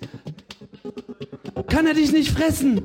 [1.69, 2.81] kann er dich nicht fressen.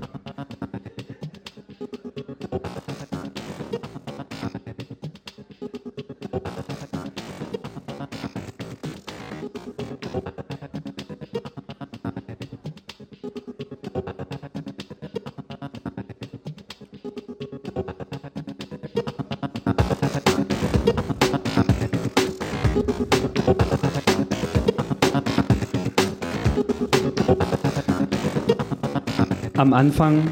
[29.60, 30.26] Am Anfang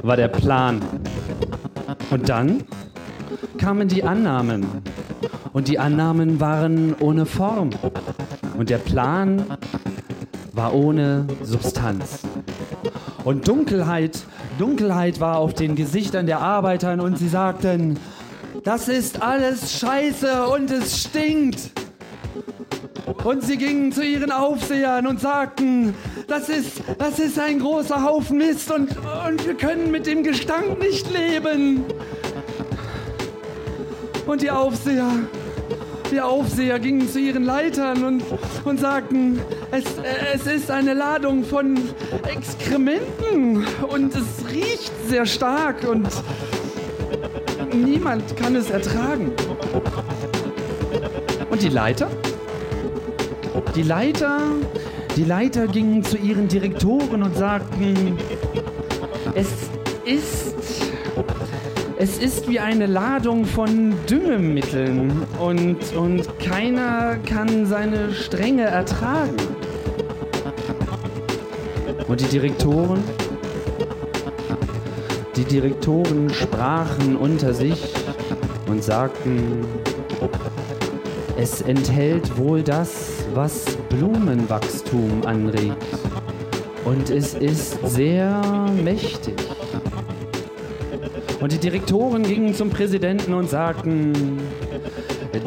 [0.00, 0.80] war der Plan.
[2.10, 2.64] Und dann
[3.58, 4.66] kamen die Annahmen.
[5.52, 7.68] Und die Annahmen waren ohne Form.
[8.56, 9.44] Und der Plan
[10.54, 12.20] war ohne Substanz.
[13.24, 14.22] Und Dunkelheit,
[14.58, 17.98] Dunkelheit war auf den Gesichtern der Arbeitern und sie sagten,
[18.64, 21.72] das ist alles scheiße und es stinkt.
[23.24, 25.94] Und sie gingen zu ihren Aufsehern und sagten,
[26.28, 28.90] das ist, das ist ein großer Haufen Mist und,
[29.26, 31.84] und wir können mit dem Gestank nicht leben.
[34.26, 35.08] Und die Aufseher,
[36.10, 38.22] die Aufseher gingen zu ihren Leitern und,
[38.64, 39.84] und sagten, es,
[40.34, 41.78] es ist eine Ladung von
[42.32, 46.08] Exkrementen und es riecht sehr stark und
[47.72, 49.32] niemand kann es ertragen.
[51.50, 52.08] Und die Leiter?
[53.74, 54.40] Die Leiter,
[55.16, 58.16] die Leiter gingen zu ihren Direktoren und sagten,
[59.34, 59.48] es
[60.04, 60.54] ist,
[61.98, 69.36] es ist wie eine Ladung von Düngemitteln und, und keiner kann seine Strenge ertragen.
[72.08, 73.02] Und die Direktoren,
[75.36, 77.92] die Direktoren sprachen unter sich
[78.66, 79.64] und sagten,
[81.38, 85.76] es enthält wohl das, was Blumenwachstum anregt.
[86.84, 88.40] Und es ist sehr
[88.82, 89.34] mächtig.
[91.40, 94.38] Und die Direktoren gingen zum Präsidenten und sagten,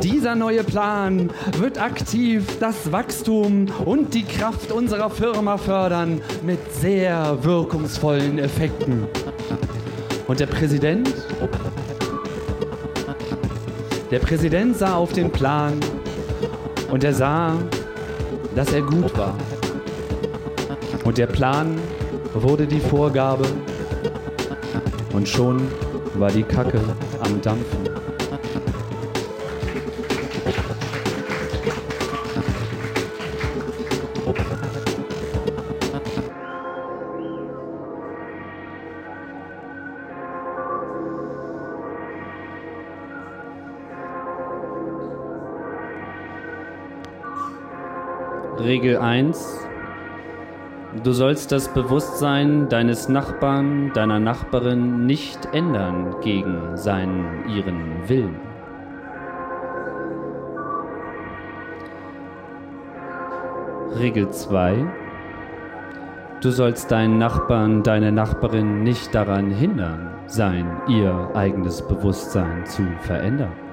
[0.01, 7.37] Dieser neue Plan wird aktiv das Wachstum und die Kraft unserer Firma fördern mit sehr
[7.43, 9.07] wirkungsvollen Effekten.
[10.27, 11.13] Und der Präsident?
[14.11, 15.73] Der Präsident sah auf den Plan
[16.91, 17.53] und er sah,
[18.55, 19.35] dass er gut war.
[21.03, 21.77] Und der Plan
[22.33, 23.45] wurde die Vorgabe
[25.13, 25.61] und schon
[26.15, 26.79] war die Kacke
[27.23, 27.94] am Dampfen.
[48.65, 49.67] Regel 1.
[51.03, 58.39] Du sollst das Bewusstsein deines Nachbarn, deiner Nachbarin nicht ändern gegen seinen, ihren Willen.
[63.99, 64.83] Regel 2.
[66.41, 73.64] Du sollst deinen Nachbarn, deine Nachbarin nicht daran hindern, sein, ihr eigenes Bewusstsein zu verändern.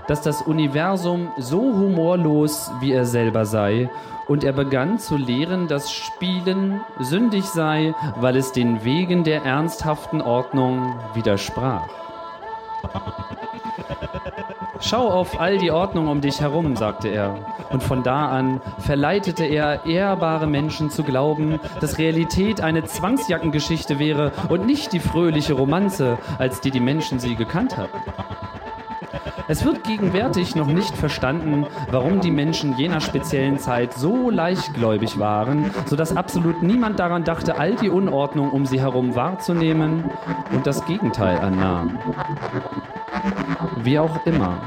[0.07, 3.91] dass das Universum so humorlos wie er selber sei,
[4.29, 10.23] und er begann zu lehren, dass Spielen sündig sei, weil es den Wegen der ernsthaften
[10.23, 11.89] Ordnung widersprach.
[14.89, 17.41] Schau auf all die Ordnung um dich herum, sagte er.
[17.71, 24.31] Und von da an verleitete er ehrbare Menschen zu glauben, dass Realität eine Zwangsjackengeschichte wäre
[24.49, 27.99] und nicht die fröhliche Romanze, als die die Menschen sie gekannt hatten.
[29.49, 35.71] Es wird gegenwärtig noch nicht verstanden, warum die Menschen jener speziellen Zeit so leichtgläubig waren,
[35.87, 40.11] sodass absolut niemand daran dachte, all die Unordnung um sie herum wahrzunehmen
[40.53, 41.99] und das Gegenteil annahm.
[43.77, 44.59] Wie auch immer.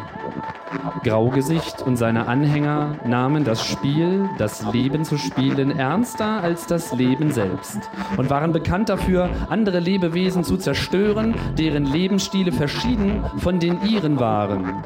[1.04, 7.32] Graugesicht und seine Anhänger nahmen das Spiel, das Leben zu spielen, ernster als das Leben
[7.32, 7.80] selbst
[8.18, 14.84] und waren bekannt dafür, andere Lebewesen zu zerstören, deren Lebensstile verschieden von den ihren waren.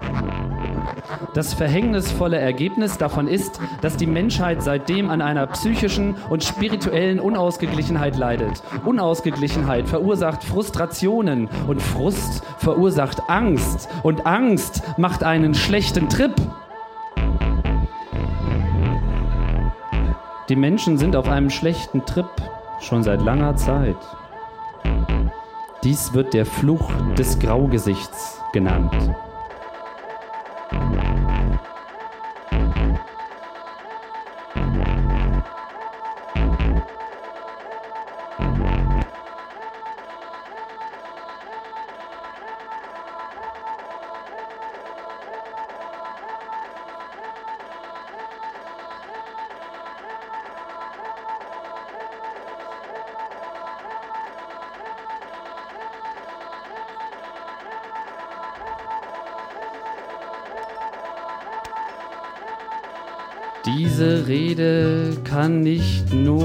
[1.34, 8.16] Das verhängnisvolle Ergebnis davon ist, dass die Menschheit seitdem an einer psychischen und spirituellen Unausgeglichenheit
[8.18, 8.62] leidet.
[8.86, 16.36] Unausgeglichenheit verursacht Frustrationen und Frust verursacht Angst und Angst macht einen schlechten Trip.
[20.50, 22.30] Die Menschen sind auf einem schlechten Trip
[22.80, 23.98] schon seit langer Zeit.
[25.84, 28.94] Dies wird der Fluch des Graugesichts genannt.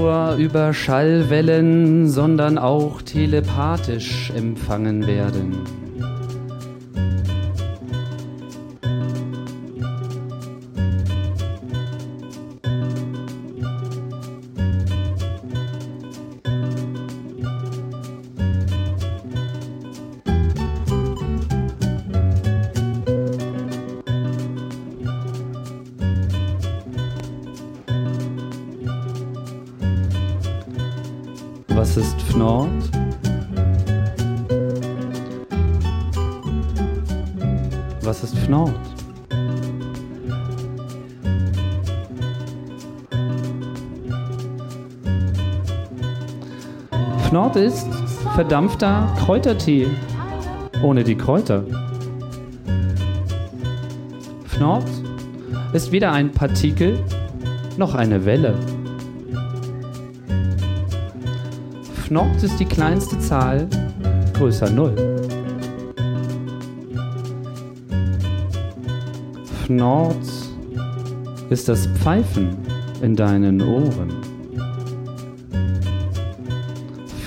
[0.09, 5.88] Nur über Schallwellen, sondern auch telepathisch empfangen werden.
[47.49, 47.87] Fnord ist
[48.35, 49.87] verdampfter Kräutertee
[50.83, 51.63] ohne die Kräuter.
[54.45, 54.85] Fnord
[55.73, 56.99] ist weder ein Partikel
[57.75, 58.53] noch eine Welle.
[62.05, 63.67] Fnort ist die kleinste Zahl
[64.35, 64.93] größer 0.
[69.65, 70.15] Fnort
[71.49, 72.55] ist das Pfeifen
[73.01, 74.28] in deinen Ohren.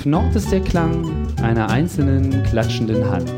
[0.03, 3.33] Fnort ist der Klang einer einzelnen klatschenden Hand.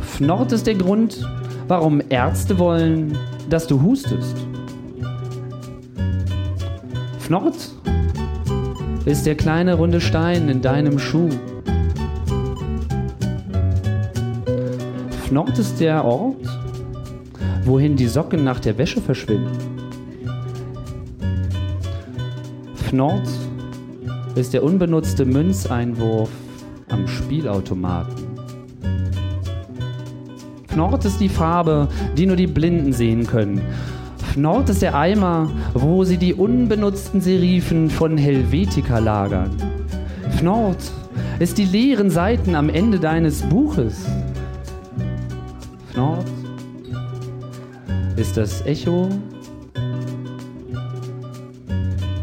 [0.00, 1.22] Fnort ist der Grund,
[1.66, 3.18] warum Ärzte wollen,
[3.50, 4.38] dass du hustest.
[7.18, 7.74] Fnort
[9.04, 11.28] ist der kleine runde Stein in deinem Schuh.
[15.28, 16.40] Fnort ist der Ort,
[17.64, 19.58] wohin die Socken nach der Wäsche verschwinden.
[22.74, 23.28] Fnort
[24.36, 26.30] ist der unbenutzte Münzeinwurf
[26.88, 28.24] am Spielautomaten.
[30.68, 33.60] Fnort ist die Farbe, die nur die Blinden sehen können.
[34.32, 39.50] Fnort ist der Eimer, wo sie die unbenutzten Serifen von Helvetica lagern.
[40.38, 40.90] Fnort
[41.38, 44.06] ist die leeren Seiten am Ende deines Buches.
[45.98, 46.26] Fnort
[48.14, 49.08] ist das Echo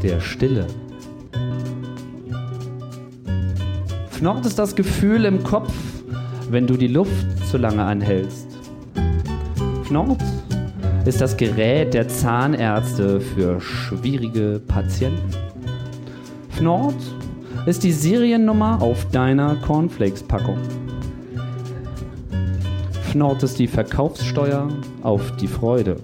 [0.02, 0.66] der Stille.
[4.12, 5.74] Fnort ist das Gefühl im Kopf,
[6.50, 7.12] wenn du die Luft
[7.52, 8.48] zu lange anhältst.
[9.84, 10.24] Fnort
[11.04, 15.32] ist das Gerät der Zahnärzte für schwierige Patienten.
[16.52, 17.04] Fnort
[17.66, 20.60] ist die Seriennummer auf deiner Cornflakes-Packung.
[23.16, 24.68] Fnort ist die Verkaufssteuer
[25.02, 25.96] auf die Freude.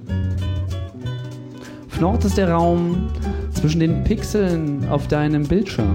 [1.89, 3.09] Fnort ist der Raum
[3.51, 5.93] zwischen den Pixeln auf deinem Bildschirm.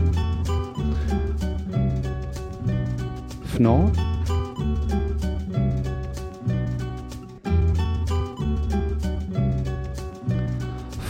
[3.47, 3.97] Fnort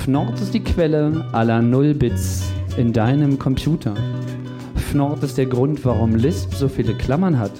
[0.04, 3.94] Fnort ist die Quelle aller Nullbits in deinem Computer.
[4.76, 7.50] Fnort ist der Grund, warum Lisp so viele Klammern hat.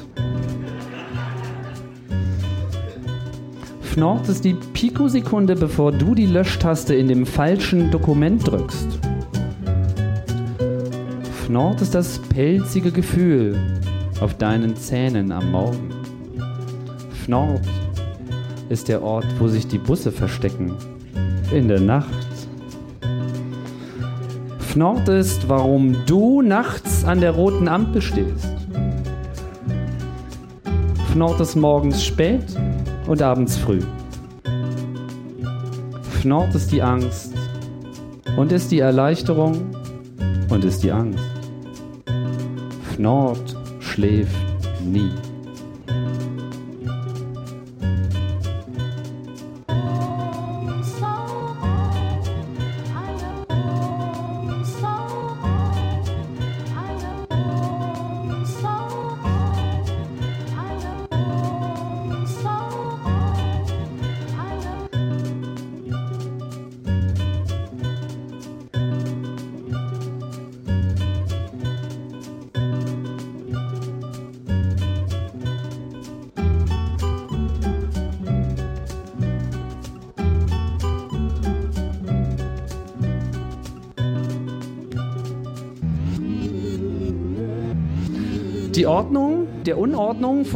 [3.96, 8.86] Fnort ist die Pikosekunde, bevor du die Löschtaste in dem falschen Dokument drückst.
[11.46, 13.58] Fnort ist das pelzige Gefühl
[14.20, 15.88] auf deinen Zähnen am Morgen.
[17.24, 17.62] Fnort
[18.68, 20.74] ist der Ort, wo sich die Busse verstecken.
[21.50, 22.28] In der Nacht.
[24.58, 28.52] Fnort ist, warum du nachts an der roten Ampel stehst.
[31.14, 32.44] Fnort ist morgens spät
[33.06, 33.80] und abends früh.
[36.20, 37.32] Fnort ist die Angst
[38.36, 39.70] und ist die Erleichterung
[40.50, 41.22] und ist die Angst.
[42.94, 44.34] Fnort schläft
[44.84, 45.10] nie.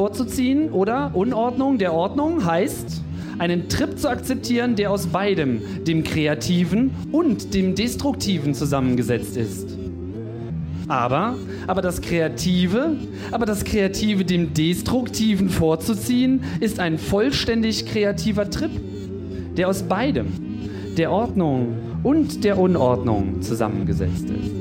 [0.01, 3.03] Vorzuziehen oder Unordnung der Ordnung heißt,
[3.39, 9.77] einen Trip zu akzeptieren, der aus beidem, dem Kreativen und dem Destruktiven zusammengesetzt ist.
[10.89, 11.35] Aber,
[11.67, 12.97] aber das Kreative,
[13.31, 18.71] aber das Kreative dem Destruktiven vorzuziehen, ist ein vollständig kreativer Trip,
[19.59, 20.29] der aus beidem,
[20.97, 24.60] der Ordnung und der Unordnung zusammengesetzt ist.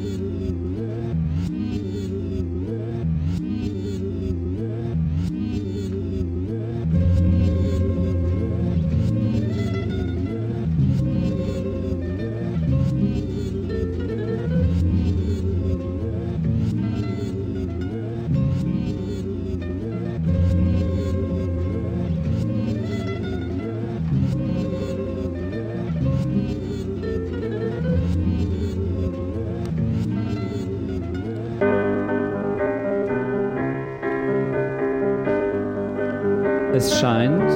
[37.00, 37.50] Scheint,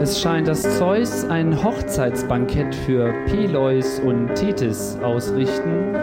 [0.00, 5.96] Es scheint, dass Zeus ein Hochzeitsbankett für Peleus und Tethys ausrichten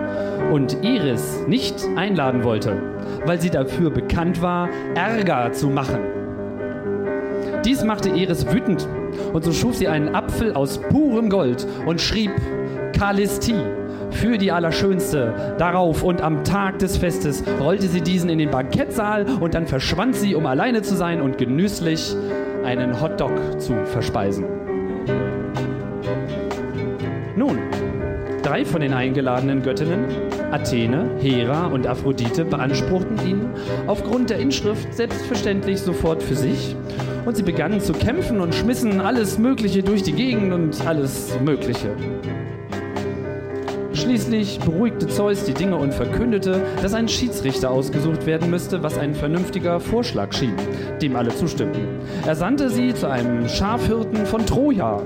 [0.51, 2.77] und Iris nicht einladen wollte,
[3.25, 6.01] weil sie dafür bekannt war, Ärger zu machen.
[7.63, 8.87] Dies machte Iris wütend
[9.31, 12.31] und so schuf sie einen Apfel aus purem Gold und schrieb
[12.91, 13.63] Kalistie
[14.15, 19.25] für die Allerschönste darauf und am Tag des Festes rollte sie diesen in den Bankettsaal
[19.39, 22.15] und dann verschwand sie, um alleine zu sein und genüsslich
[22.63, 24.45] einen Hotdog zu verspeisen.
[27.35, 27.59] Nun,
[28.41, 30.05] drei von den eingeladenen Göttinnen,
[30.51, 33.49] Athene, Hera und Aphrodite, beanspruchten ihn
[33.87, 36.75] aufgrund der Inschrift selbstverständlich sofort für sich
[37.25, 41.89] und sie begannen zu kämpfen und schmissen alles Mögliche durch die Gegend und alles Mögliche.
[44.05, 49.15] Schließlich beruhigte Zeus die Dinge und verkündete, dass ein Schiedsrichter ausgesucht werden müsste, was ein
[49.15, 50.53] vernünftiger Vorschlag schien,
[51.01, 51.87] dem alle zustimmten.
[52.23, 55.01] Er sandte sie zu einem Schafhirten von Troja,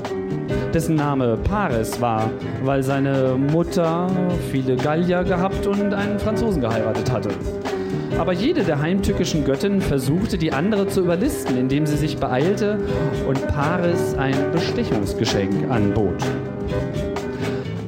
[0.73, 2.29] dessen Name Paris war,
[2.65, 4.07] weil seine Mutter
[4.51, 7.29] viele Gallier gehabt und einen Franzosen geheiratet hatte.
[8.17, 12.77] Aber jede der heimtückischen Göttinnen versuchte, die andere zu überlisten, indem sie sich beeilte
[13.29, 16.21] und Paris ein Bestechungsgeschenk anbot.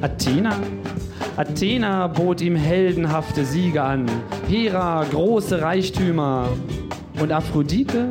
[0.00, 0.56] Athena
[1.42, 4.06] Athena bot ihm heldenhafte Siege an,
[4.48, 6.48] Hera große Reichtümer
[7.20, 8.06] und Aphrodite?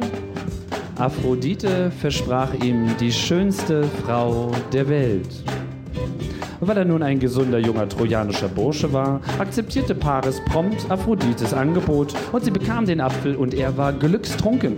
[0.97, 5.29] Aphrodite versprach ihm die schönste Frau der Welt.
[6.59, 12.43] Weil er nun ein gesunder junger trojanischer Bursche war, akzeptierte Paris prompt Aphrodites Angebot und
[12.43, 14.75] sie bekam den Apfel und er war glückstrunken.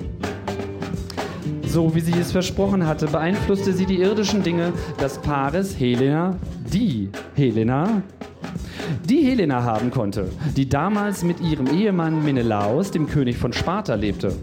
[1.65, 6.35] So wie sie es versprochen hatte, beeinflusste sie die irdischen Dinge, dass Paris Helena,
[6.71, 8.03] die Helena,
[9.07, 14.35] die Helena haben konnte, die damals mit ihrem Ehemann Menelaos, dem König von Sparta, lebte.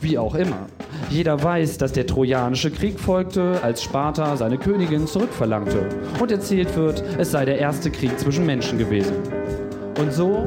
[0.00, 0.66] Wie auch immer.
[1.10, 5.88] Jeder weiß, dass der Trojanische Krieg folgte, als Sparta seine Königin zurückverlangte.
[6.20, 9.14] Und erzählt wird, es sei der erste Krieg zwischen Menschen gewesen.
[10.00, 10.46] Und so,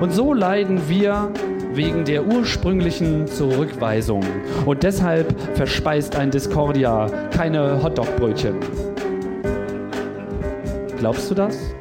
[0.00, 1.30] und so leiden wir
[1.72, 4.22] wegen der ursprünglichen Zurückweisung.
[4.64, 8.56] Und deshalb verspeist ein Discordia keine Hotdogbrötchen.
[10.98, 11.74] Glaubst du das?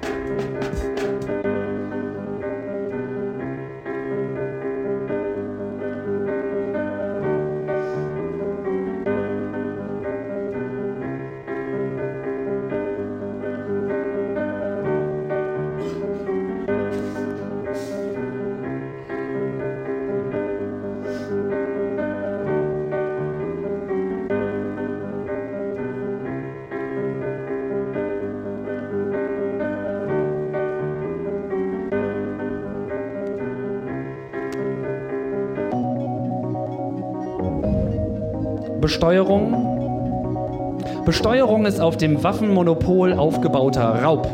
[38.94, 40.78] Besteuerung.
[41.04, 44.28] Besteuerung ist auf dem Waffenmonopol aufgebauter Raub.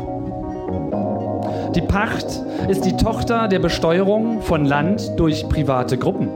[1.74, 2.26] Die Pacht
[2.68, 6.28] ist die Tochter der Besteuerung von Land durch private Gruppen.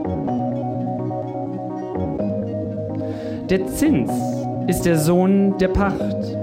[3.47, 4.11] Der Zins
[4.65, 6.35] ist der Sohn der Pacht,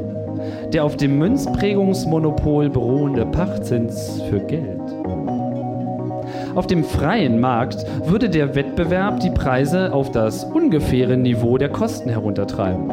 [0.72, 4.82] der auf dem Münzprägungsmonopol beruhende Pachtzins für Geld.
[6.55, 12.11] Auf dem freien Markt würde der Wettbewerb die Preise auf das ungefähre Niveau der Kosten
[12.11, 12.91] heruntertreiben.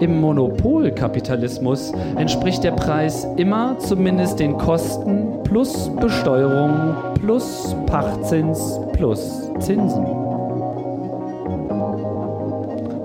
[0.00, 10.04] Im Monopolkapitalismus entspricht der Preis immer zumindest den Kosten plus Besteuerung plus Pachtzins plus Zinsen.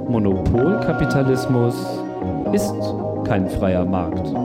[0.07, 1.75] Monopolkapitalismus
[2.51, 2.75] ist
[3.25, 4.42] kein freier Markt.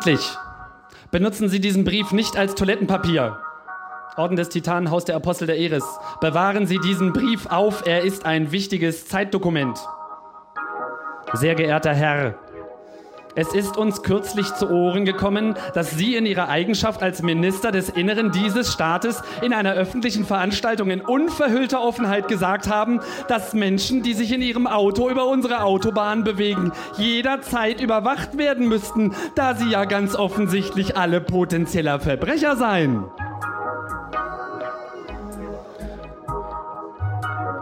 [0.00, 0.34] Amtlich.
[1.10, 3.38] Benutzen Sie diesen Brief nicht als Toilettenpapier.
[4.16, 5.84] Orden des Titanen, Haus der Apostel der Eris.
[6.22, 9.78] Bewahren Sie diesen Brief auf, er ist ein wichtiges Zeitdokument.
[11.34, 12.38] Sehr geehrter Herr,
[13.36, 17.88] Es ist uns kürzlich zu Ohren gekommen, dass Sie in Ihrer Eigenschaft als Minister des
[17.88, 24.14] Inneren dieses Staates in einer öffentlichen Veranstaltung in unverhüllter Offenheit gesagt haben, dass Menschen, die
[24.14, 29.84] sich in ihrem Auto über unsere Autobahn bewegen, jederzeit überwacht werden müssten, da sie ja
[29.84, 33.04] ganz offensichtlich alle potenzieller Verbrecher seien.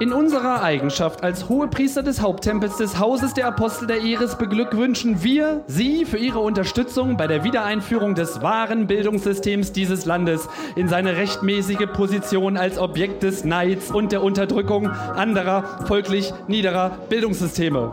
[0.00, 5.64] In unserer Eigenschaft als Hohepriester des Haupttempels des Hauses der Apostel der Iris beglückwünschen wir
[5.66, 11.88] Sie für Ihre Unterstützung bei der Wiedereinführung des wahren Bildungssystems dieses Landes in seine rechtmäßige
[11.92, 17.92] Position als Objekt des Neids und der Unterdrückung anderer, folglich niederer Bildungssysteme.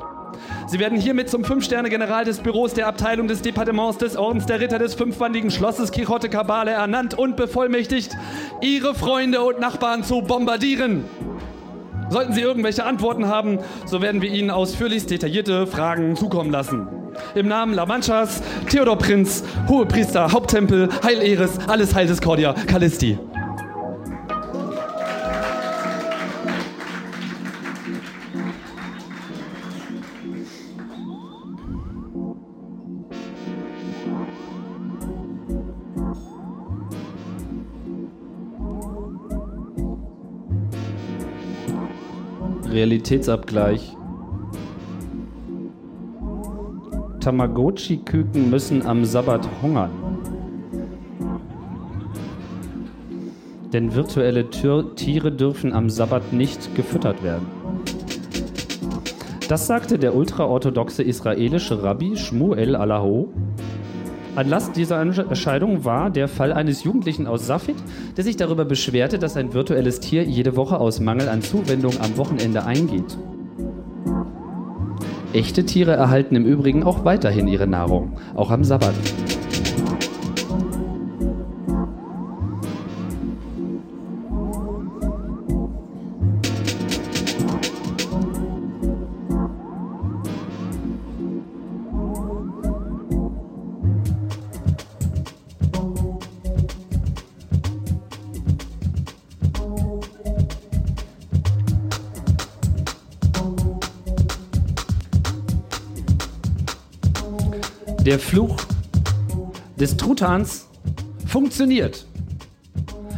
[0.68, 4.78] Sie werden hiermit zum Fünf-Sterne-General des Büros der Abteilung des Departements des Ordens der Ritter
[4.78, 8.16] des fünfwandigen Schlosses Quixote Kabale ernannt und bevollmächtigt,
[8.62, 11.06] Ihre Freunde und Nachbarn zu bombardieren.
[12.10, 16.88] Sollten Sie irgendwelche Antworten haben, so werden wir Ihnen ausführlichst detaillierte Fragen zukommen lassen.
[17.34, 23.18] Im Namen La Manchas, Theodor Prinz, Hohepriester, Haupttempel, Heil Eris, alles Heil Discordia, Callisti.
[42.76, 43.96] Realitätsabgleich.
[47.22, 49.92] Tamagotchi-Küken müssen am Sabbat hungern.
[53.72, 57.48] Denn virtuelle Tür Tiere dürfen am Sabbat nicht gefüttert werden.
[59.48, 63.30] Das sagte der ultraorthodoxe israelische Rabbi Shmuel Alaho
[64.36, 67.76] Anlass dieser Entscheidung war der Fall eines Jugendlichen aus Safed,
[68.18, 72.18] der sich darüber beschwerte, dass ein virtuelles Tier jede Woche aus Mangel an Zuwendung am
[72.18, 73.18] Wochenende eingeht.
[75.32, 78.94] Echte Tiere erhalten im Übrigen auch weiterhin ihre Nahrung, auch am Sabbat.
[108.16, 108.56] Der Fluch
[109.78, 110.70] des Trutans
[111.28, 112.06] funktioniert.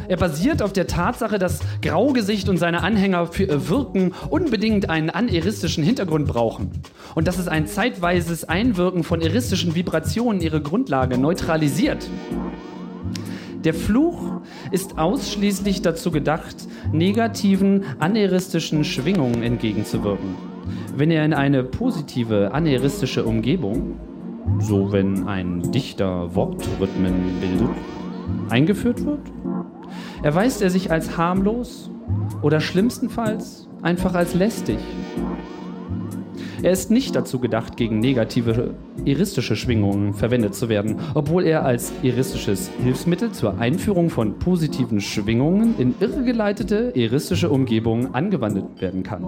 [0.08, 5.12] Er basiert auf der Tatsache, dass Graugesicht und seine Anhänger für ihr Wirken unbedingt einen
[5.12, 6.72] aneristischen Hintergrund brauchen
[7.14, 12.10] und dass es ein zeitweises Einwirken von eristischen Vibrationen ihre Grundlage neutralisiert.
[13.64, 14.42] Der Fluch
[14.72, 16.56] ist ausschließlich dazu gedacht,
[16.92, 20.34] negativen aneristischen Schwingungen entgegenzuwirken.
[20.96, 24.00] Wenn er in eine positive aneristische Umgebung
[24.60, 27.70] so wenn ein Dichter Wortrhythmen bildet,
[28.50, 29.22] eingeführt wird?
[30.24, 31.90] Erweist er sich als harmlos
[32.42, 34.80] oder schlimmstenfalls einfach als lästig?
[36.64, 38.74] Er ist nicht dazu gedacht, gegen negative
[39.06, 45.76] iristische Schwingungen verwendet zu werden, obwohl er als iristisches Hilfsmittel zur Einführung von positiven Schwingungen
[45.78, 49.24] in irregeleitete iristische Umgebungen angewandt werden kann.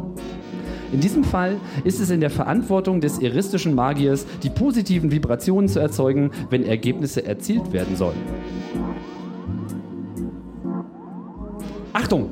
[0.91, 5.79] In diesem Fall ist es in der Verantwortung des eristischen Magiers, die positiven Vibrationen zu
[5.79, 8.17] erzeugen, wenn Ergebnisse erzielt werden sollen.
[11.93, 12.29] Achtung!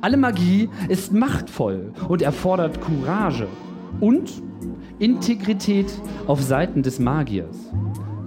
[0.00, 3.46] Alle Magie ist machtvoll und erfordert Courage
[4.00, 4.42] und
[4.98, 5.86] Integrität
[6.26, 7.56] auf Seiten des Magiers.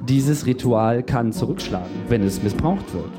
[0.07, 3.11] Dieses Ritual kann zurückschlagen, wenn es missbraucht wird.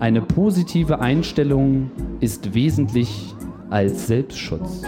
[0.00, 1.90] Eine positive Einstellung
[2.20, 3.34] ist wesentlich
[3.70, 4.82] als Selbstschutz.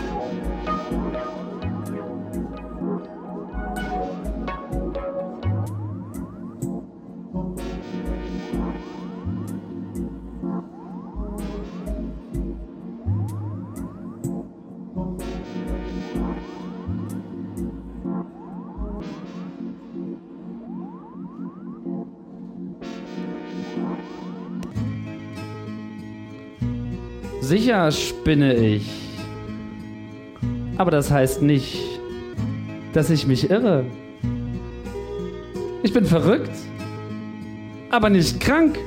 [27.92, 28.88] Spinne ich.
[30.76, 31.78] Aber das heißt nicht,
[32.92, 33.84] dass ich mich irre.
[35.82, 36.50] Ich bin verrückt,
[37.90, 38.78] aber nicht krank.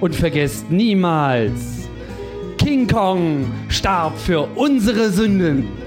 [0.00, 1.88] Und vergesst niemals,
[2.58, 5.81] King Kong starb für unsere Sünden.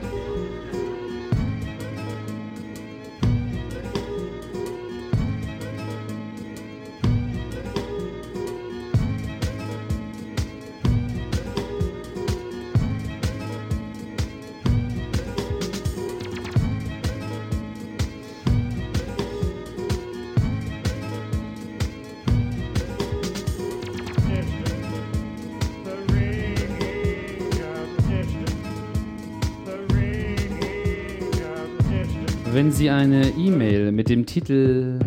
[32.86, 34.99] Sie eine E-Mail mit dem Titel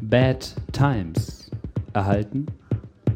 [0.00, 1.50] Bad Times
[1.92, 2.46] erhalten,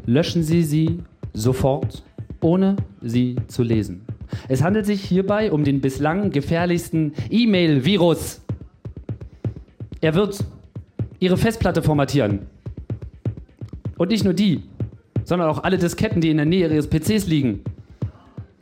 [0.05, 0.99] löschen Sie sie
[1.31, 2.03] sofort,
[2.41, 4.05] ohne sie zu lesen.
[4.49, 8.41] Es handelt sich hierbei um den bislang gefährlichsten E-Mail-Virus.
[10.01, 10.43] Er wird
[11.21, 12.47] Ihre Festplatte formatieren.
[13.97, 14.63] Und nicht nur die,
[15.23, 17.61] sondern auch alle Disketten, die in der Nähe Ihres PCs liegen.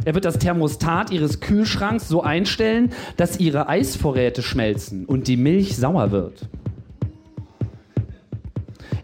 [0.05, 5.77] Er wird das Thermostat Ihres Kühlschranks so einstellen, dass Ihre Eisvorräte schmelzen und die Milch
[5.77, 6.49] sauer wird.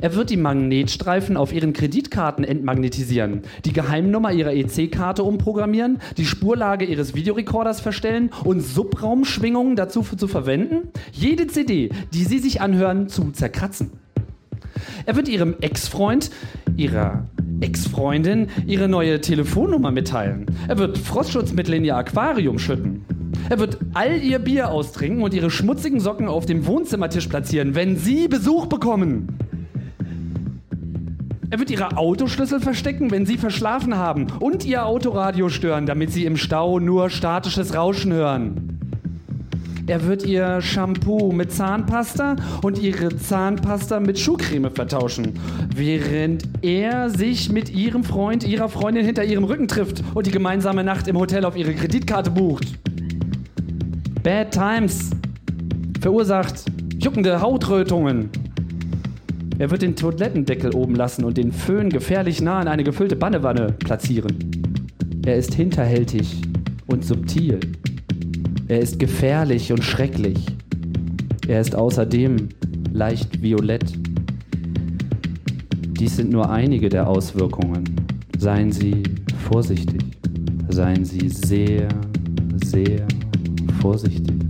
[0.01, 6.85] Er wird die Magnetstreifen auf Ihren Kreditkarten entmagnetisieren, die Geheimnummer Ihrer EC-Karte umprogrammieren, die Spurlage
[6.85, 13.31] Ihres Videorekorders verstellen und Subraumschwingungen dazu zu verwenden, jede CD, die Sie sich anhören, zu
[13.31, 13.91] zerkratzen.
[15.05, 16.31] Er wird Ihrem Ex-Freund,
[16.77, 17.25] Ihrer
[17.61, 20.45] Ex-Freundin ihre neue Telefonnummer mitteilen.
[20.67, 23.05] Er wird Frostschutzmittel in ihr Aquarium schütten.
[23.49, 27.97] Er wird all ihr Bier austrinken und ihre schmutzigen Socken auf dem Wohnzimmertisch platzieren, wenn
[27.97, 29.27] sie Besuch bekommen.
[31.51, 36.25] Er wird ihre Autoschlüssel verstecken, wenn sie verschlafen haben und ihr Autoradio stören, damit sie
[36.25, 38.68] im Stau nur statisches Rauschen hören.
[39.89, 45.33] Er wird ihr Shampoo mit Zahnpasta und ihre Zahnpasta mit Schuhcreme vertauschen,
[45.75, 50.83] während er sich mit ihrem Freund, ihrer Freundin hinter ihrem Rücken trifft und die gemeinsame
[50.83, 52.67] Nacht im Hotel auf ihre Kreditkarte bucht.
[54.21, 55.09] Bad Times
[55.99, 56.65] verursacht
[56.99, 58.29] juckende Hautrötungen.
[59.57, 63.73] Er wird den Toilettendeckel oben lassen und den Föhn gefährlich nah an eine gefüllte Bannewanne
[63.79, 64.51] platzieren.
[65.25, 66.43] Er ist hinterhältig
[66.85, 67.59] und subtil.
[68.69, 70.45] Er ist gefährlich und schrecklich.
[71.47, 72.49] Er ist außerdem
[72.93, 73.93] leicht violett.
[75.99, 77.83] Dies sind nur einige der Auswirkungen.
[78.37, 79.01] Seien Sie
[79.49, 80.01] vorsichtig.
[80.69, 81.89] Seien Sie sehr,
[82.63, 83.07] sehr
[83.81, 84.48] vorsichtig.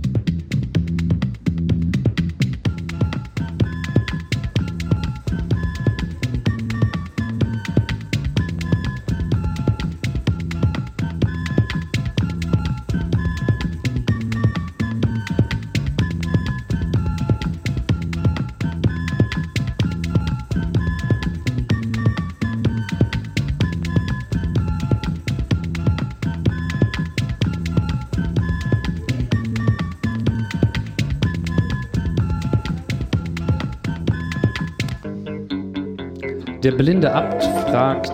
[36.62, 38.12] Der blinde Abt fragt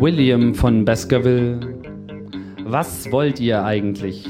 [0.00, 1.60] William von Baskerville,
[2.64, 4.28] was wollt ihr eigentlich?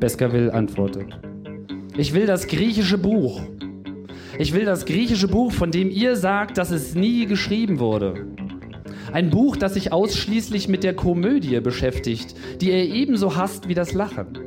[0.00, 1.08] Baskerville antwortet,
[1.98, 3.42] ich will das griechische Buch.
[4.38, 8.14] Ich will das griechische Buch, von dem ihr sagt, dass es nie geschrieben wurde.
[9.12, 13.92] Ein Buch, das sich ausschließlich mit der Komödie beschäftigt, die er ebenso hasst wie das
[13.92, 14.45] Lachen.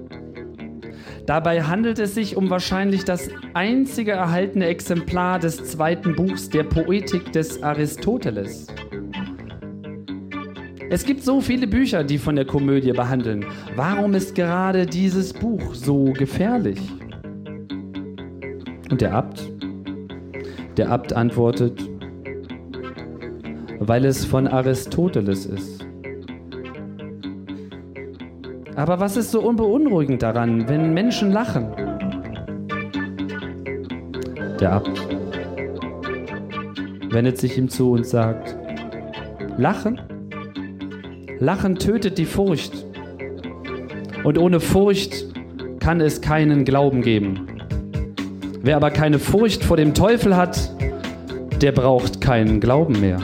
[1.30, 7.32] Dabei handelt es sich um wahrscheinlich das einzige erhaltene Exemplar des zweiten Buchs der Poetik
[7.34, 8.66] des Aristoteles.
[10.90, 13.46] Es gibt so viele Bücher, die von der Komödie behandeln.
[13.76, 16.80] Warum ist gerade dieses Buch so gefährlich?
[18.90, 19.48] Und der Abt?
[20.78, 21.80] Der Abt antwortet,
[23.78, 25.79] weil es von Aristoteles ist.
[28.80, 31.68] Aber was ist so unbeunruhigend daran, wenn Menschen lachen?
[34.62, 35.06] Der Abt
[37.10, 38.56] wendet sich ihm zu und sagt,
[39.58, 40.00] Lachen?
[41.40, 42.86] Lachen tötet die Furcht.
[44.24, 45.26] Und ohne Furcht
[45.82, 47.48] kann es keinen Glauben geben.
[48.62, 50.58] Wer aber keine Furcht vor dem Teufel hat,
[51.62, 53.20] der braucht keinen Glauben mehr.